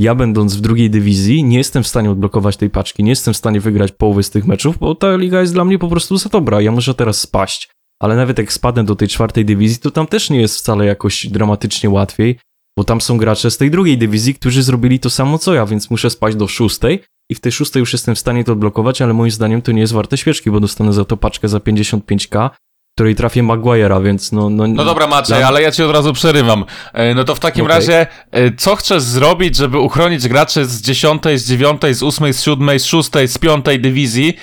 [0.00, 3.36] ja będąc w drugiej dywizji, nie jestem w stanie odblokować tej paczki, nie jestem w
[3.36, 6.28] stanie wygrać połowy z tych meczów, bo ta liga jest dla mnie po prostu za
[6.28, 6.60] dobra.
[6.60, 7.68] Ja muszę teraz spaść.
[8.02, 11.26] Ale nawet jak spadnę do tej czwartej dywizji, to tam też nie jest wcale jakoś
[11.26, 12.38] dramatycznie łatwiej,
[12.78, 15.90] bo tam są gracze z tej drugiej dywizji, którzy zrobili to samo co ja, więc
[15.90, 19.12] muszę spaść do szóstej i w tej szóstej już jestem w stanie to odblokować, ale
[19.12, 22.50] moim zdaniem to nie jest warte świeczki, bo dostanę za to paczkę za 55k,
[22.96, 24.50] której trafię Maguire'a, więc no...
[24.50, 26.64] No, No dobra, Maciej, Dla- ale ja ci od razu przerywam.
[26.92, 27.76] E, No to w takim Okej.
[27.76, 32.42] razie, e, co chcesz zrobić, żeby uchronić graczy z 10, z 9, z 8, z
[32.42, 34.36] 7, z 6, z 5 dywizji,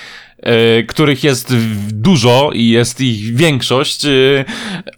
[0.88, 1.54] których jest
[1.88, 4.10] dużo i jest ich większość, e,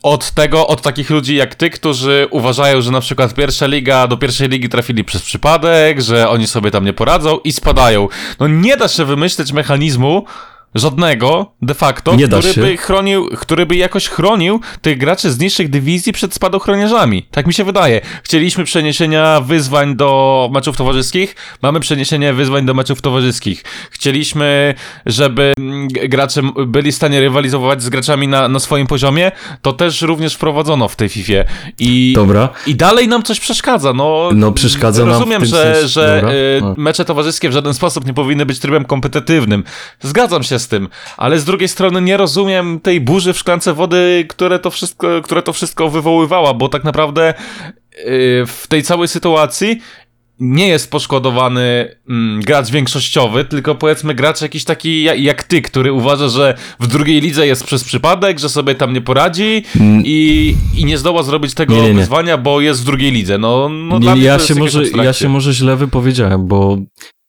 [0.04, 4.18] od tego, od takich ludzi jak ty, którzy uważają, że na przykład pierwsza liga, do
[4.18, 8.08] pierwszej ligi trafili przez przypadek, że oni sobie tam nie poradzą i spadają.
[8.40, 10.26] No nie da się wymyśleć mechanizmu,
[10.76, 15.70] Żadnego, de facto, Nie który by chronił, który by jakoś chronił tych graczy z niższych
[15.70, 17.24] dywizji przed spadochroniarzami.
[17.32, 18.02] Tak mi się wydaje.
[18.24, 23.64] Chcieliśmy przeniesienia wyzwań do meczów towarzyskich, mamy przeniesienie wyzwań do meczów towarzyskich.
[23.92, 24.74] Chcieliśmy,
[25.06, 30.02] żeby mm, gracze byli w stanie rywalizować z graczami na, na swoim poziomie, to też
[30.02, 31.34] również wprowadzono w tej FIFA.
[31.80, 32.50] I, Dobra.
[32.68, 33.94] i dalej nam coś przeszkadza.
[33.94, 36.22] No, No, przeszkadza nam Rozumiem, tym że, sensie- że
[36.58, 36.74] y, No.
[36.78, 39.64] mecze towarzyskie w żaden sposób nie powinny być trybem kompetytywnym.
[40.02, 44.26] Zgadzam się z tym, ale z drugiej strony nie rozumiem tej burzy w szklance wody,
[44.30, 49.82] które to wszystko, które to wszystko wywoływała, bo tak naprawdę y, w tej całej sytuacji
[50.40, 55.92] nie jest poszkodowany mm, gracz większościowy, tylko powiedzmy gracz jakiś taki jak, jak ty, który
[55.92, 59.64] uważa, że w drugiej lidze jest przez przypadek, że sobie tam nie poradzi
[60.04, 61.84] i, i nie zdoła zrobić tego Mm.
[61.84, 62.00] Nie, nie, nie.
[62.00, 63.38] wyzwania, bo jest w drugiej lidze.
[63.38, 66.78] No, no Nie, ja, się może, ja się może źle wypowiedziałem, bo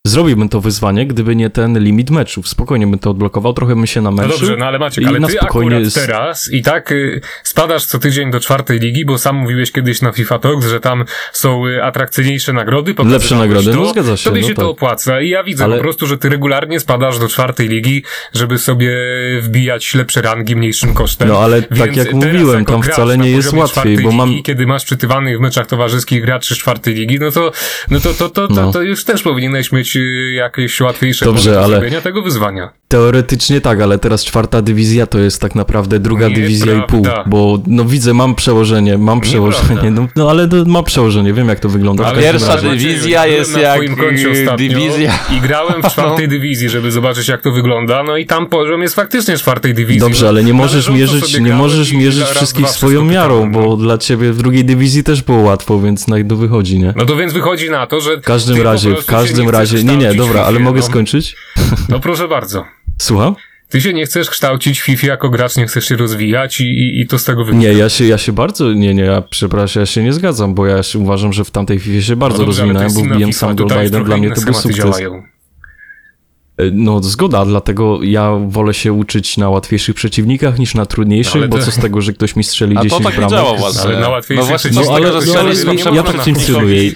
[0.09, 2.49] zrobiłbym to wyzwanie, gdyby nie ten limit meczów.
[2.49, 4.39] Spokojnie bym to odblokował, trochę bym się No namęczył.
[4.39, 8.31] dobrze, no ale Maciek, ale ty spokojnie akurat teraz i tak y, spadasz co tydzień
[8.31, 12.53] do czwartej ligi, bo sam mówiłeś kiedyś na FIFA Talks, że tam są y, atrakcyjniejsze
[12.53, 12.95] nagrody.
[13.05, 14.65] Lepsze nagrody, to, no zgadza się, Tobie no się tak.
[14.65, 18.03] to opłaca i ja widzę Ale- po prostu, że ty regularnie spadasz do czwartej ligi,
[18.33, 18.91] żeby sobie
[19.41, 21.29] wbijać lepsze rangi mniejszym kosztem.
[21.29, 24.67] No, ale Więc tak jak mówiłem, tam wcale nie jest łatwiej, bo mam- ligi, kiedy
[24.67, 27.53] masz przytywanych w meczach towarzyskich graczy z czwartej ligi, no to,
[27.91, 28.73] no to, to, to, to, No.
[28.73, 29.88] to już też powinieneś mieć
[30.35, 32.71] jakieś łatwiejsze Dobrze, ale- zrobienia tego wyzwania.
[32.89, 37.59] Teoretycznie tak, ale teraz czwarta dywizja to jest tak naprawdę druga dywizja i pół, bo
[37.67, 41.69] no widzę, mam przełożenie, mam przełożenie, no, no ale no, mam przełożenie, wiem jak to
[41.69, 42.07] wygląda.
[42.07, 42.69] Ale pierwsza razie.
[42.69, 43.81] dywizja jest na jak,
[44.57, 45.19] dywizja.
[45.37, 48.95] I grałem w czwartej dywizji, żeby zobaczyć jak to wygląda, no i tam poziom jest
[48.95, 50.01] faktycznie czwartej dywizji.
[50.01, 53.77] Dobrze, ale nie możesz mierzyć, nie możesz mierzyć wszystkich swoją miarą, bo no.
[53.77, 56.95] dla ciebie w drugiej dywizji też było łatwo, więc na to wychodzi, nie?
[56.97, 60.15] No to więc wychodzi na to, że W każdym razie, w każdym razie, nie, nie,
[60.15, 60.87] dobra, ale mogę no.
[60.87, 61.37] skończyć?
[61.89, 62.78] No proszę bardzo.
[63.03, 63.35] Słucham?
[63.69, 67.01] Ty się nie chcesz kształcić w FIFA jako gracz, nie chcesz się rozwijać i, i,
[67.01, 67.69] i to z tego wynika.
[67.73, 70.67] Nie, ja się, ja się bardzo, nie, nie, ja przepraszam, ja się nie zgadzam, bo
[70.67, 73.09] ja się uważam, że w tamtej FIFA się bardzo No dobrze, ale to rozwinąłem, jest
[73.09, 74.77] bo wbiłem sam Biden, trochę dla mnie to był sukces.
[74.77, 75.23] działają.
[76.59, 81.49] E, No zgoda, dlatego ja wolę się uczyć na łatwiejszych przeciwnikach niż na trudniejszych, Ale
[81.49, 83.39] bo to- co z tego, że ktoś mi strzeli A to 10 tak nie bramek.
[83.39, 83.81] działa właśnie.
[83.83, 86.91] Ale na łatwiejszych no No ale, to no, się ale nie ja, tak funkcjonuję.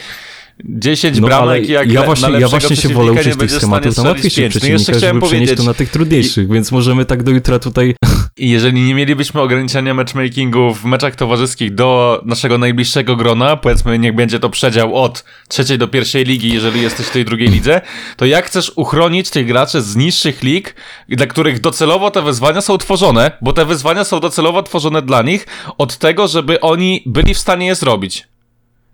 [0.59, 3.53] I- 10 No, ale bramek i jak ja właśnie, ja właśnie się wolę uczyć tych
[3.53, 7.59] schematów na łatwiejszych przeciwnikach, żeby przenieść to na tych trudniejszych, więc możemy tak do jutra
[7.59, 7.95] tutaj...
[8.37, 14.15] I jeżeli nie mielibyśmy ograniczenia matchmakingu w meczach towarzyskich do naszego najbliższego grona, powiedzmy niech
[14.15, 17.81] będzie to przedział od trzeciej do pierwszej ligi, jeżeli jesteś w tej drugiej lidze,
[18.17, 20.75] to jak chcesz uchronić tych graczy z niższych lig,
[21.09, 25.47] dla których docelowo te wyzwania są tworzone, bo te wyzwania są docelowo tworzone dla nich,
[25.79, 28.32] od tego, żeby oni byli w stanie je zrobić.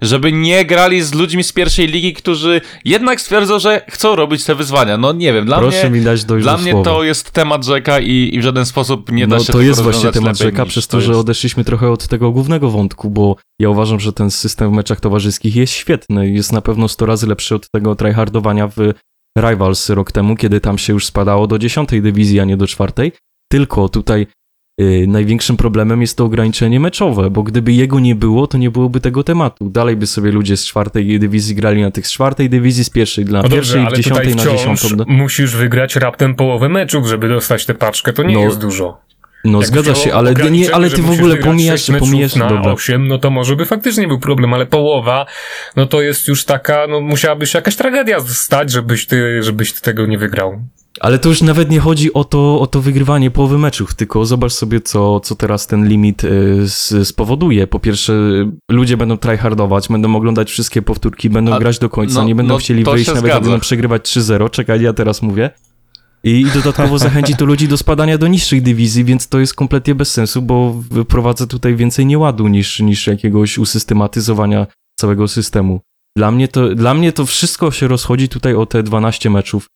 [0.03, 4.55] Żeby nie grali z ludźmi z pierwszej ligi, którzy jednak stwierdzą, że chcą robić te
[4.55, 4.97] wyzwania.
[4.99, 5.99] No nie wiem, dla Proszę mnie...
[5.99, 6.91] mi dać dojść Dla do mnie słowa.
[6.91, 9.83] to jest temat rzeka i, i w żaden sposób nie da no się to jest
[9.83, 11.21] właśnie temat rzeka, przez to, że jest.
[11.21, 15.57] odeszliśmy trochę od tego głównego wątku, bo ja uważam, że ten system w meczach towarzyskich
[15.57, 16.31] jest świetny.
[16.31, 18.77] Jest na pewno 100 razy lepszy od tego tryhardowania w
[19.39, 23.13] Rivals rok temu, kiedy tam się już spadało do 10 dywizji, a nie do czwartej.
[23.53, 24.27] Tylko tutaj
[25.07, 29.25] największym problemem jest to ograniczenie meczowe, bo gdyby jego nie było, to nie byłoby tego
[29.25, 29.71] tematu.
[29.71, 33.25] Dalej by sobie ludzie z czwartej dywizji grali na tych z czwartej dywizji, z pierwszej
[33.25, 35.05] dla No pierwszej, dobrze, dziesiątej na dziesiątą.
[35.07, 38.13] musisz wygrać raptem połowę meczów, żeby dostać tę paczkę.
[38.13, 39.01] To nie No, jest dużo.
[39.45, 42.73] No Jakby zgadza się, ale, nie, ale ty w ogóle pomijasz, pomijasz, na dobra.
[42.73, 45.27] 8, no to może by faktycznie był problem, ale połowa,
[45.77, 49.81] no to jest już taka, no musiałaby się jakaś tragedia stać, żebyś ty, żebyś ty
[49.81, 50.61] tego nie wygrał.
[51.01, 54.53] Ale to już nawet nie chodzi o to, o to wygrywanie połowy meczów, tylko zobacz
[54.53, 57.67] sobie, co, co teraz ten limit y, spowoduje.
[57.67, 58.13] Po pierwsze,
[58.71, 62.55] ludzie będą tryhardować, będą oglądać wszystkie powtórki, będą A, grać do końca, no, nie będą
[62.55, 64.51] no, chcieli wyjść, nawet jak będą przegrywać 3-0.
[64.51, 65.51] Czekaj, ja teraz mówię.
[66.25, 69.95] I, I dodatkowo zachęci to ludzi do spadania do niższych dywizji, więc to jest kompletnie
[69.95, 74.67] bez sensu, bo wyprowadza tutaj więcej nieładu niż, niż jakiegoś usystematyzowania
[75.01, 75.81] całego systemu.
[76.17, 79.67] Dla mnie, to, dla mnie to wszystko się rozchodzi tutaj o te 12 meczów,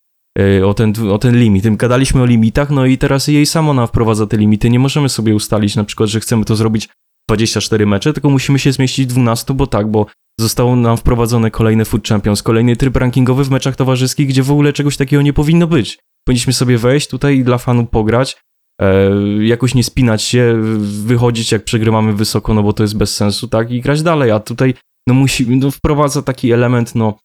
[0.65, 1.77] o ten, o ten limit.
[1.77, 4.71] Gadaliśmy o limitach, no i teraz jej samo nam wprowadza te limity.
[4.71, 6.89] Nie możemy sobie ustalić na przykład, że chcemy to zrobić
[7.29, 10.07] 24 mecze, tylko musimy się zmieścić w 12, bo tak, bo
[10.41, 14.73] zostało nam wprowadzone kolejne Food Champions, kolejny tryb rankingowy w meczach towarzyskich, gdzie w ogóle
[14.73, 15.99] czegoś takiego nie powinno być.
[16.25, 18.43] Powinniśmy sobie wejść tutaj dla fanów pograć,
[18.81, 19.11] e,
[19.45, 23.71] jakoś nie spinać się, wychodzić jak przegrywamy wysoko, no bo to jest bez sensu, tak,
[23.71, 24.75] i grać dalej, a tutaj
[25.07, 27.19] no musi, no wprowadza taki element, no,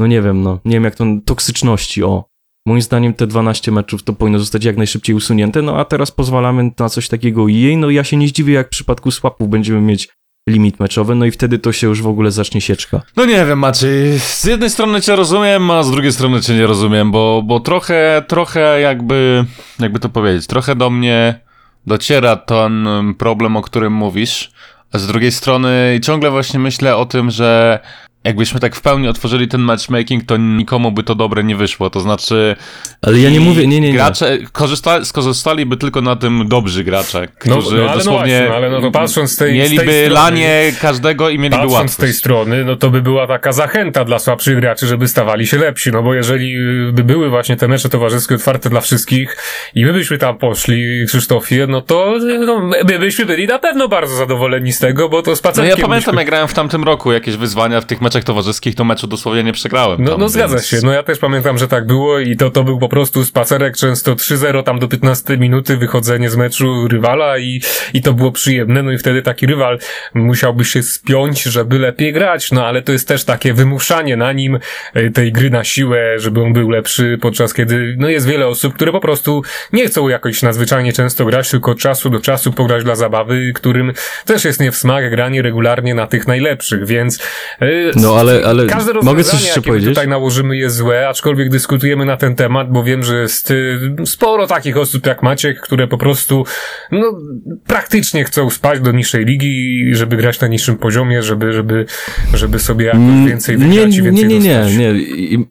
[0.00, 2.29] no nie wiem, no, nie wiem jak to, toksyczności, o.
[2.70, 6.70] Moim zdaniem te 12 meczów to powinno zostać jak najszybciej usunięte, no a teraz pozwalamy
[6.78, 10.08] na coś takiego jej, no ja się nie zdziwię, jak w przypadku swapów będziemy mieć
[10.48, 13.02] limit meczowy, no i wtedy to się już w ogóle zacznie sieczka.
[13.16, 14.18] No nie wiem, Maciej.
[14.18, 18.24] Z jednej strony cię rozumiem, a z drugiej strony cię nie rozumiem, bo, bo trochę,
[18.28, 19.44] trochę jakby,
[19.78, 21.40] jakby to powiedzieć, trochę do mnie
[21.86, 24.50] dociera ten problem, o którym mówisz,
[24.92, 27.80] a z drugiej strony ciągle właśnie myślę o tym, że
[28.24, 32.00] jakbyśmy tak w pełni otworzyli ten matchmaking, to nikomu by to dobre nie wyszło, to
[32.00, 32.56] znaczy...
[33.02, 33.94] Ale ja nie mówię, nie, nie, nie.
[33.94, 38.48] Gracze korzysta, skorzystaliby tylko na tym dobrzy gracze, No, którzy no ale no dosłownie właśnie,
[38.48, 41.56] no ale no to patrząc z tej, z mieliby tej strony, lanie każdego i mieliby
[41.56, 41.92] Patrząc łatwość.
[41.92, 45.58] z tej strony, no to by była taka zachęta dla słabszych graczy, żeby stawali się
[45.58, 46.56] lepsi, no bo jeżeli
[46.88, 49.36] y, by były właśnie te mecze towarzyskie otwarte dla wszystkich
[49.74, 52.14] i my byśmy tam poszli, Krzysztofie, no to
[52.46, 55.86] no, my byśmy byli na pewno bardzo zadowoleni z tego, bo to No spacerkiem ja
[55.86, 56.20] pamiętam, byśmy...
[56.20, 59.52] jak grałem w tamtym roku jakieś wyzwania w tych meczach towarzyskich, to meczu dosłownie nie
[59.52, 60.04] przegrałem.
[60.04, 62.50] No, tam, no zgadza więc- się, no ja też pamiętam, że tak było i to,
[62.50, 67.38] to był po prostu spacerek często 3-0 tam do 15 minuty, wychodzenie z meczu rywala
[67.38, 67.62] i,
[67.94, 69.78] i to było przyjemne, no i wtedy taki rywal
[70.14, 74.58] musiałby się spiąć, żeby lepiej grać, no ale to jest też takie wymuszanie na nim
[74.94, 78.74] e, tej gry na siłę, żeby on był lepszy, podczas kiedy, no jest wiele osób,
[78.74, 79.42] które po prostu
[79.72, 83.92] nie chcą jakoś nadzwyczajnie często grać, tylko od czasu do czasu pograć dla zabawy, którym
[84.26, 87.18] też jest nie w smak granie regularnie na tych najlepszych, więc
[87.60, 87.66] e,
[88.02, 89.88] No ale, ale Każde mogę coś jeszcze powiedzieć?
[89.88, 94.46] tutaj nałożymy jest złe, aczkolwiek dyskutujemy na ten temat, bo wiem, że jest y, sporo
[94.46, 96.44] takich osób jak Maciek, które po prostu
[96.92, 97.18] no,
[97.66, 101.86] praktycznie chcą spać do niższej ligi, żeby grać na niższym poziomie, żeby, żeby,
[102.34, 104.76] żeby sobie jakoś więcej wygrać Mm, nie, i więcej nie, nie, nie, dostać.
[104.76, 104.90] nie.
[104.92, 105.46] I-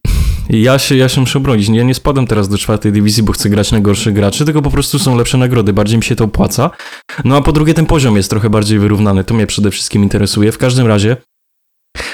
[0.49, 1.69] Ja się, ja się muszę bronić.
[1.69, 4.69] Ja nie spadam teraz do czwartej dywizji, bo chcę grać na gorszych graczy, tylko po
[4.71, 6.69] prostu są lepsze nagrody, bardziej mi się to opłaca.
[7.23, 10.51] No a po drugie ten poziom jest trochę bardziej wyrównany, to mnie przede wszystkim interesuje.
[10.51, 11.17] W każdym razie,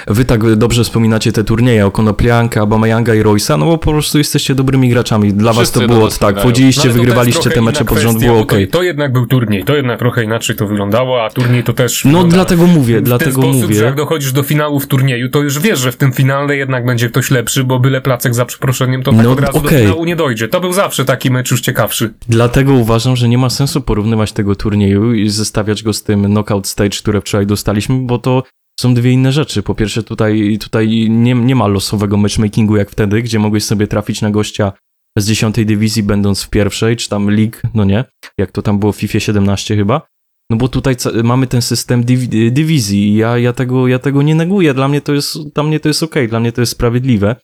[0.07, 4.17] wy tak dobrze wspominacie te turnieje o Konoplianka, Aubameyanga i Roysa, no bo po prostu
[4.17, 5.33] jesteście dobrymi graczami.
[5.33, 8.19] Dla was Wszyscy to dobrze było tak, wchodziliście, No, to wygrywaliście te mecze pod rząd,
[8.19, 8.67] było okej.
[8.67, 12.05] To, to jednak był turniej, to jednak trochę inaczej to wyglądało, a turniej to też
[12.05, 13.75] No wygląda dlatego mówię, w ten dlatego sposób, mówię.
[13.75, 16.85] że jak dochodzisz do finału w turnieju, to już wiesz, że w tym finale jednak
[16.85, 19.81] będzie ktoś lepszy, bo byle placek za przeproszeniem, to tak No, od razu do okej.
[19.83, 20.47] finału nie dojdzie.
[20.47, 22.13] To był zawsze taki mecz już ciekawszy.
[22.29, 26.67] Dlatego uważam, że nie ma sensu porównywać tego turnieju i zestawiać go z tym knockout
[26.67, 28.43] stage, które wczoraj dostaliśmy, bo to
[28.79, 29.63] są dwie inne rzeczy.
[29.63, 34.21] Po pierwsze, tutaj, tutaj nie, nie ma losowego matchmakingu jak wtedy, gdzie mogłeś sobie trafić
[34.21, 34.71] na gościa
[35.17, 38.05] z dziesiątej dywizji, będąc w pierwszej, czy tam league, no nie,
[38.37, 40.01] jak to tam było w FIFA 17 chyba.
[40.49, 44.73] No bo tutaj mamy ten system dywi- dywizji ja, ja, tego, ja tego nie neguję.
[44.73, 47.35] Dla mnie to jest, dla mnie to jest okej, dla mnie to jest sprawiedliwe.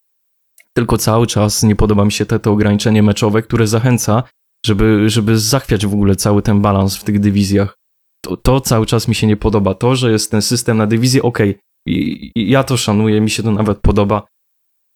[0.74, 4.24] Tylko cały czas nie podoba mi się te, to ograniczenie meczowe, które zachęca
[4.66, 7.78] żeby, żeby zachwiać w ogóle cały ten balans w tych dywizjach.
[8.26, 9.74] To, to cały czas mi się nie podoba.
[9.74, 13.44] To, że jest ten system na dywizję, okej, I, i ja to szanuję, mi się
[13.44, 14.28] to nawet podoba.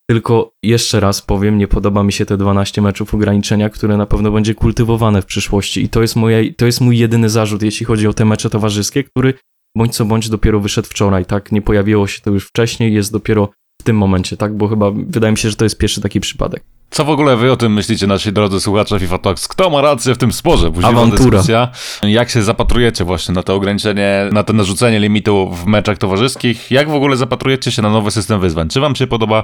[0.09, 4.31] Tylko jeszcze raz powiem, nie podoba mi się te 12 meczów ograniczenia, które na pewno
[4.31, 5.83] będzie kultywowane w przyszłości.
[5.83, 9.03] I to jest, moja, to jest mój jedyny zarzut, jeśli chodzi o te mecze towarzyskie,
[9.03, 9.33] który
[9.77, 11.51] bądź co bądź dopiero wyszedł wczoraj, tak?
[11.51, 13.49] Nie pojawiło się to już wcześniej, jest dopiero
[13.81, 14.57] w tym momencie, tak?
[14.57, 16.63] Bo chyba wydaje mi się, że to jest pierwszy taki przypadek.
[16.95, 19.47] Co w ogóle wy o tym myślicie, nasi drodzy słuchacze FIFA Talks?
[19.47, 20.71] Kto ma rację w tym sporze?
[20.83, 21.29] Awantura.
[21.29, 21.67] dyskusja.
[22.03, 26.71] Jak się zapatrujecie właśnie na to ograniczenie, na to narzucenie limitu w meczach towarzyskich?
[26.71, 28.69] Jak w ogóle zapatrujecie się na nowy system wyzwań?
[28.69, 29.43] Czy wam się podoba,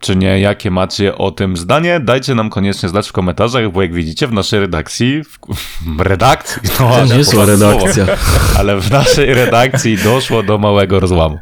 [0.00, 0.40] czy nie?
[0.40, 2.00] Jakie macie o tym zdanie?
[2.00, 6.70] Dajcie nam koniecznie znać w komentarzach, bo jak widzicie w naszej redakcji, w, redakcji, no,
[6.78, 8.06] To ponad słowo, redakcja.
[8.58, 11.38] ale w naszej redakcji doszło do małego rozłamu.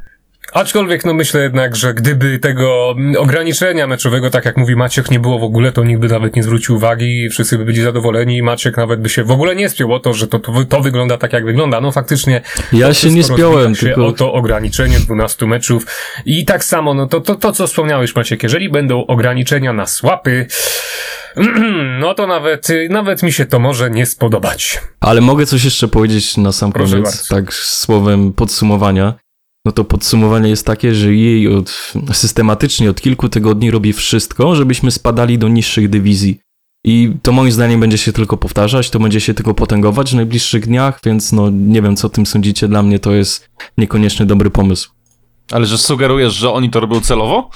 [0.52, 5.20] Aczkolwiek no myślę jednak, że gdyby tego mm, ograniczenia meczowego, tak jak mówi Maciek, nie
[5.20, 8.42] było w ogóle, to nikt by nawet nie zwrócił uwagi wszyscy by byli zadowoleni i
[8.42, 11.18] Maciek nawet by się w ogóle nie spiął o to, że to, to, to wygląda
[11.18, 11.80] tak, jak wygląda.
[11.80, 12.40] No faktycznie
[12.72, 15.86] Ja się nie spiąłem, się tylko o to ograniczenie 12 meczów
[16.26, 20.46] i tak samo, no to, to, to co wspomniałeś Maciek, jeżeli będą ograniczenia na słapy,
[22.00, 24.80] no to nawet, nawet mi się to może nie spodobać.
[25.00, 27.34] Ale mogę coś jeszcze powiedzieć na sam Proszę koniec, bardzo.
[27.34, 29.21] tak słowem podsumowania.
[29.64, 34.90] No to podsumowanie jest takie, że jej od, systematycznie od kilku tygodni robi wszystko, żebyśmy
[34.90, 36.40] spadali do niższych dywizji.
[36.84, 40.66] I to moim zdaniem będzie się tylko powtarzać, to będzie się tylko potęgować w najbliższych
[40.66, 44.50] dniach, więc no nie wiem co o tym sądzicie, dla mnie to jest niekoniecznie dobry
[44.50, 44.90] pomysł.
[45.52, 47.50] Ale że sugerujesz, że oni to robią celowo?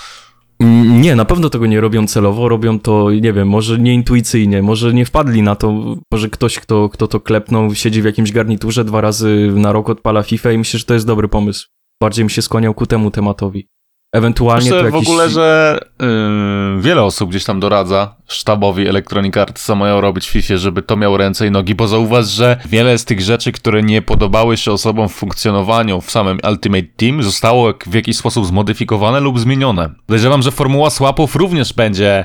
[0.60, 4.94] Mm, Nie, na pewno tego nie robią celowo, robią to, nie wiem, może nieintuicyjnie, może
[4.94, 9.00] nie wpadli na to, może ktoś, kto, kto to klepnął, siedzi w jakimś garniturze, dwa
[9.00, 11.75] razy na rok odpala FIFA i myślę, że to jest dobry pomysł.
[12.00, 13.68] Bardziej mi się skłaniał ku temu tematowi.
[14.12, 15.08] Ewentualnie Myślę to w jakiś...
[15.08, 20.30] ogóle, że yy, wiele osób gdzieś tam doradza sztabowi Electronic Arts, co mają robić w
[20.30, 23.82] FIFA, żeby to miało ręce i nogi, bo zauważ, że wiele z tych rzeczy, które
[23.82, 29.20] nie podobały się osobom w funkcjonowaniu w samym Ultimate Team, zostało w jakiś sposób zmodyfikowane
[29.20, 29.90] lub zmienione.
[30.06, 32.24] Podejrzewam, że formuła swapów również będzie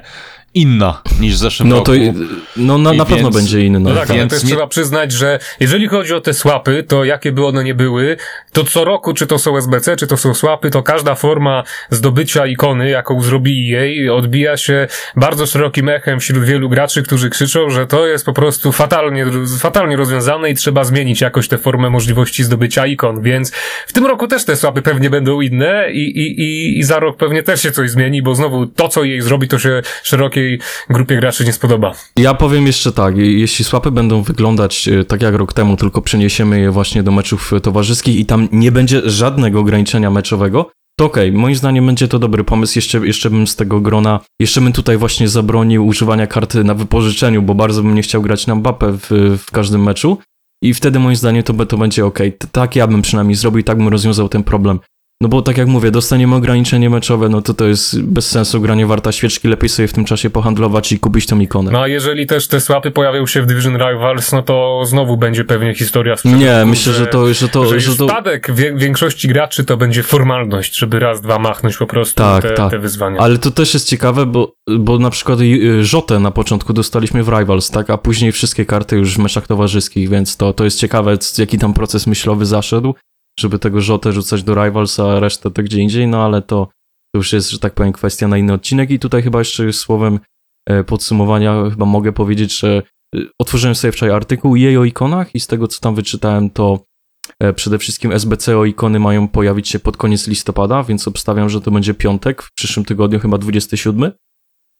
[0.54, 1.86] inna niż w zeszłym No roku.
[1.86, 1.92] to,
[2.58, 3.80] no na, I na pewno więc- będzie inny.
[3.80, 7.04] No tak, ale Więc też nie- trzeba przyznać, że jeżeli chodzi o te słapy, to
[7.04, 8.18] jakie by one nie były,
[8.54, 12.46] to co roku, czy to są SBC, czy to są słapy, to każda forma zdobycia
[12.48, 17.88] ikony, jaką zrobi jej, odbija się bardzo szerokim echem wśród wielu graczy, którzy krzyczą, że
[17.88, 19.26] to jest po prostu fatalnie,
[19.60, 23.52] fatalnie rozwiązane i trzeba zmienić jakoś tę formę możliwości zdobycia ikon, więc
[23.88, 27.18] w tym roku też te słapy pewnie będą inne i, i, i, i za rok
[27.18, 29.82] pewnie też się coś zmieni, bo znowu to, co jej zrobi, to się
[30.42, 31.94] szerokiej grupie graczy nie spodoba.
[32.16, 36.60] Ja powiem jeszcze tak, jeśli słapy będą wyglądać e, tak jak rok temu, tylko przeniesiemy
[36.60, 41.32] je właśnie do meczów e, towarzyskich i tam nie będzie żadnego ograniczenia meczowego, to okej,
[41.32, 42.78] moim zdaniem będzie to dobry pomysł.
[42.78, 47.42] Jeszcze, jeszcze bym z tego grona, jeszcze bym tutaj właśnie zabronił używania karty na wypożyczeniu,
[47.42, 50.18] bo bardzo bym nie chciał grać na Mbappé w, w każdym meczu.
[50.64, 52.20] I wtedy moim zdaniem to, to będzie ok.
[52.52, 54.80] Tak ja bym przynajmniej zrobił tak bym rozwiązał ten problem.
[55.22, 58.86] No bo tak jak mówię, dostaniemy ograniczenie meczowe, no to to jest bez sensu granie
[58.86, 61.72] warta świeczki, lepiej sobie w tym czasie pohandlować i kupić tą ikonę.
[61.72, 65.44] No a jeżeli też te słapy pojawią się w Division Rivals, no to znowu będzie
[65.44, 69.28] pewnie historia z Nie, myślę, że to, że to, że, że to, spadek wie, większości
[69.28, 72.72] graczy to będzie formalność, żeby raz, dwa machnąć po prostu Tak, te, tak.
[72.72, 73.20] te wyzwania.
[73.20, 77.30] ale to też jest ciekawe, bo, bo na przykład y, Rzotę na początku dostaliśmy w
[77.30, 81.18] Rivals, tak, a później wszystkie karty już w meczach towarzyskich, więc to, to jest ciekawe,
[81.38, 82.96] jaki tam proces myślowy zaszedł,
[83.40, 86.66] żeby tego Rzotę rzucać do Rivals, a resztę to gdzie indziej, no ale to,
[87.14, 90.20] to już jest, że tak powiem, kwestia na inny odcinek i tutaj chyba jeszcze słowem
[90.70, 92.82] e, podsumowania chyba mogę powiedzieć, że
[93.16, 96.80] y, otworzyłem sobie wczoraj artykuł jej o ikonach i z tego, co tam wyczytałem, to
[97.40, 101.62] E, Przede wszystkim SBC o ikony mają pojawić się pod koniec listopada, więc obstawiam, że
[101.62, 104.12] to będzie piątek, w przyszłym tygodniu chyba 27.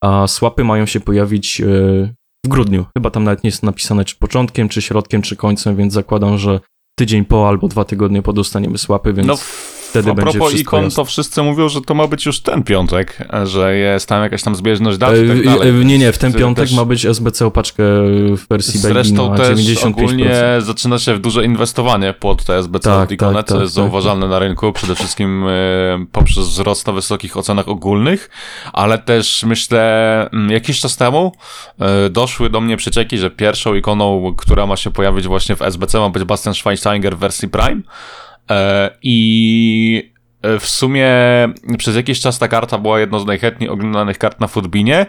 [0.04, 1.66] a swapy mają się pojawić e,
[2.46, 2.86] w grudniu.
[2.98, 6.60] Chyba tam nawet nie jest napisane, czy początkiem, czy środkiem, czy końcem, więc zakładam, że
[7.02, 9.38] tydzień po albo dwa tygodnie po dostaniemy swapy, więc No,
[9.92, 10.96] wtedy a propos ikon, jasne.
[10.96, 14.56] to wszyscy mówią, że to ma być już ten piątek, że jest tam jakaś tam
[14.56, 15.70] zbieżność dat i tak E, dalej.
[15.70, 17.84] e, nie, nie, w ten Też- piątek ma być SBC opaczkę
[18.38, 19.88] w wersji Zresztą na też 95%.
[19.88, 23.84] ogólnie zaczyna się duże inwestowanie pod te SBC Tak, ikonę, tak, co tak, jest tak,
[23.84, 28.30] zauważalne na rynku, przede wszystkim e, poprzez wzrost na wysokich ocenach ogólnych,
[28.74, 31.32] ale też myślę, mm, jakiś czas temu
[31.80, 36.00] e, doszły do mnie przecieki, że pierwszą ikoną, która ma się pojawić właśnie w SBC
[36.00, 37.82] ma być Bastian Schweinsteiger w wersji Prime
[39.02, 41.10] i e, w sumie
[41.78, 45.06] przez jakiś czas ta karta była jedną z najchętniej oglądanych kart na Footbinie,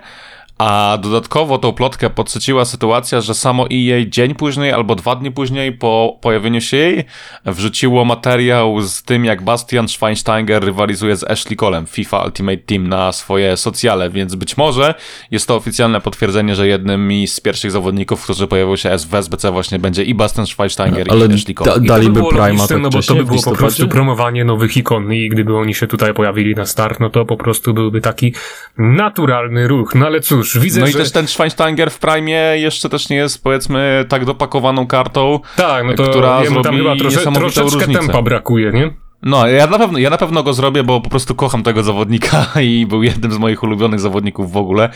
[0.58, 5.72] a dodatkowo tą plotkę podsyciła sytuacja, że samo EA dzień później albo dwa dni później
[5.72, 7.04] po pojawieniu się jej
[7.46, 13.12] wrzuciło materiał z tym, jak Bastian Schweinsteiger rywalizuje z Ashley Colem FIFA Ultimate Team na
[13.12, 14.94] swoje socjale, więc być może
[15.30, 19.78] jest to oficjalne potwierdzenie, że jednym z pierwszych zawodników, którzy pojawią się w SBC właśnie
[19.78, 21.72] będzie i Bastian Schweinsteiger Ale i Ashley Cole.
[21.72, 25.28] da- daliby Prima tak no bo to by było po prostu promowanie nowych ikon i
[25.28, 28.34] gdyby oni się tutaj pojawili na start, no to po prostu byłby taki
[28.78, 29.94] naturalny ruch.
[29.94, 30.98] No ale cóż, widzę, No i że...
[30.98, 35.94] też ten Schweinsteiger w Prime jeszcze też nie jest powiedzmy tak dopakowaną kartą, Tak, no
[35.94, 38.00] to która jemu tam zrobi chyba trosze, troszeczkę różnicę.
[38.00, 39.01] tempa brakuje, nie?
[39.22, 42.46] No, ja na pewno, ja na pewno go zrobię, bo po prostu kocham tego zawodnika
[42.62, 44.90] i był jednym z moich ulubionych zawodników w ogóle,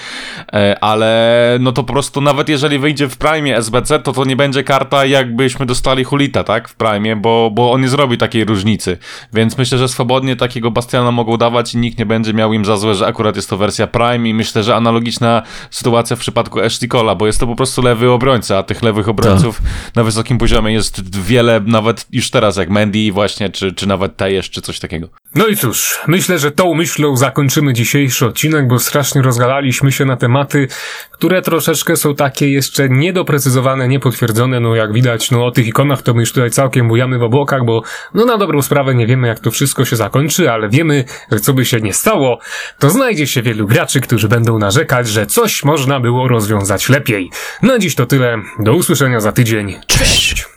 [0.52, 4.36] E, ale no to po prostu nawet jeżeli wyjdzie w Prime SBC, to to nie
[4.36, 8.98] będzie karta jakbyśmy dostali Hulita, tak, w Prime, bo, bo on nie zrobi takiej różnicy,
[9.32, 12.76] więc myślę, że swobodnie takiego Bastiana mogą dawać i nikt nie będzie miał im za
[12.76, 16.88] złe, że akurat jest to wersja Prime i myślę, że analogiczna sytuacja w przypadku Ashley
[16.88, 19.62] Cola, bo jest to po prostu lewy obrońca, a tych lewych obrońców
[19.94, 24.50] na wysokim poziomie jest wiele, nawet już teraz, jak Mandy właśnie, czy, czy nawet Tejesz,
[24.50, 25.08] czy coś takiego.
[25.34, 30.16] No i cóż, myślę, że tą myślą zakończymy dzisiejszy odcinek, bo strasznie rozgadaliśmy się na
[30.16, 30.68] tematy,
[31.10, 36.14] które troszeczkę są takie jeszcze niedoprecyzowane, niepotwierdzone, no jak widać, no o tych ikonach to
[36.14, 37.82] my już tutaj całkiem bujamy w obłokach, bo
[38.14, 41.52] no na dobrą sprawę nie wiemy jak to wszystko się zakończy, ale wiemy, że co
[41.52, 42.38] by się nie stało,
[42.78, 47.30] to znajdzie się wielu graczy, którzy będą narzekać, że coś można było rozwiązać lepiej.
[47.62, 50.55] Na dziś to tyle, do usłyszenia za tydzień, cześć!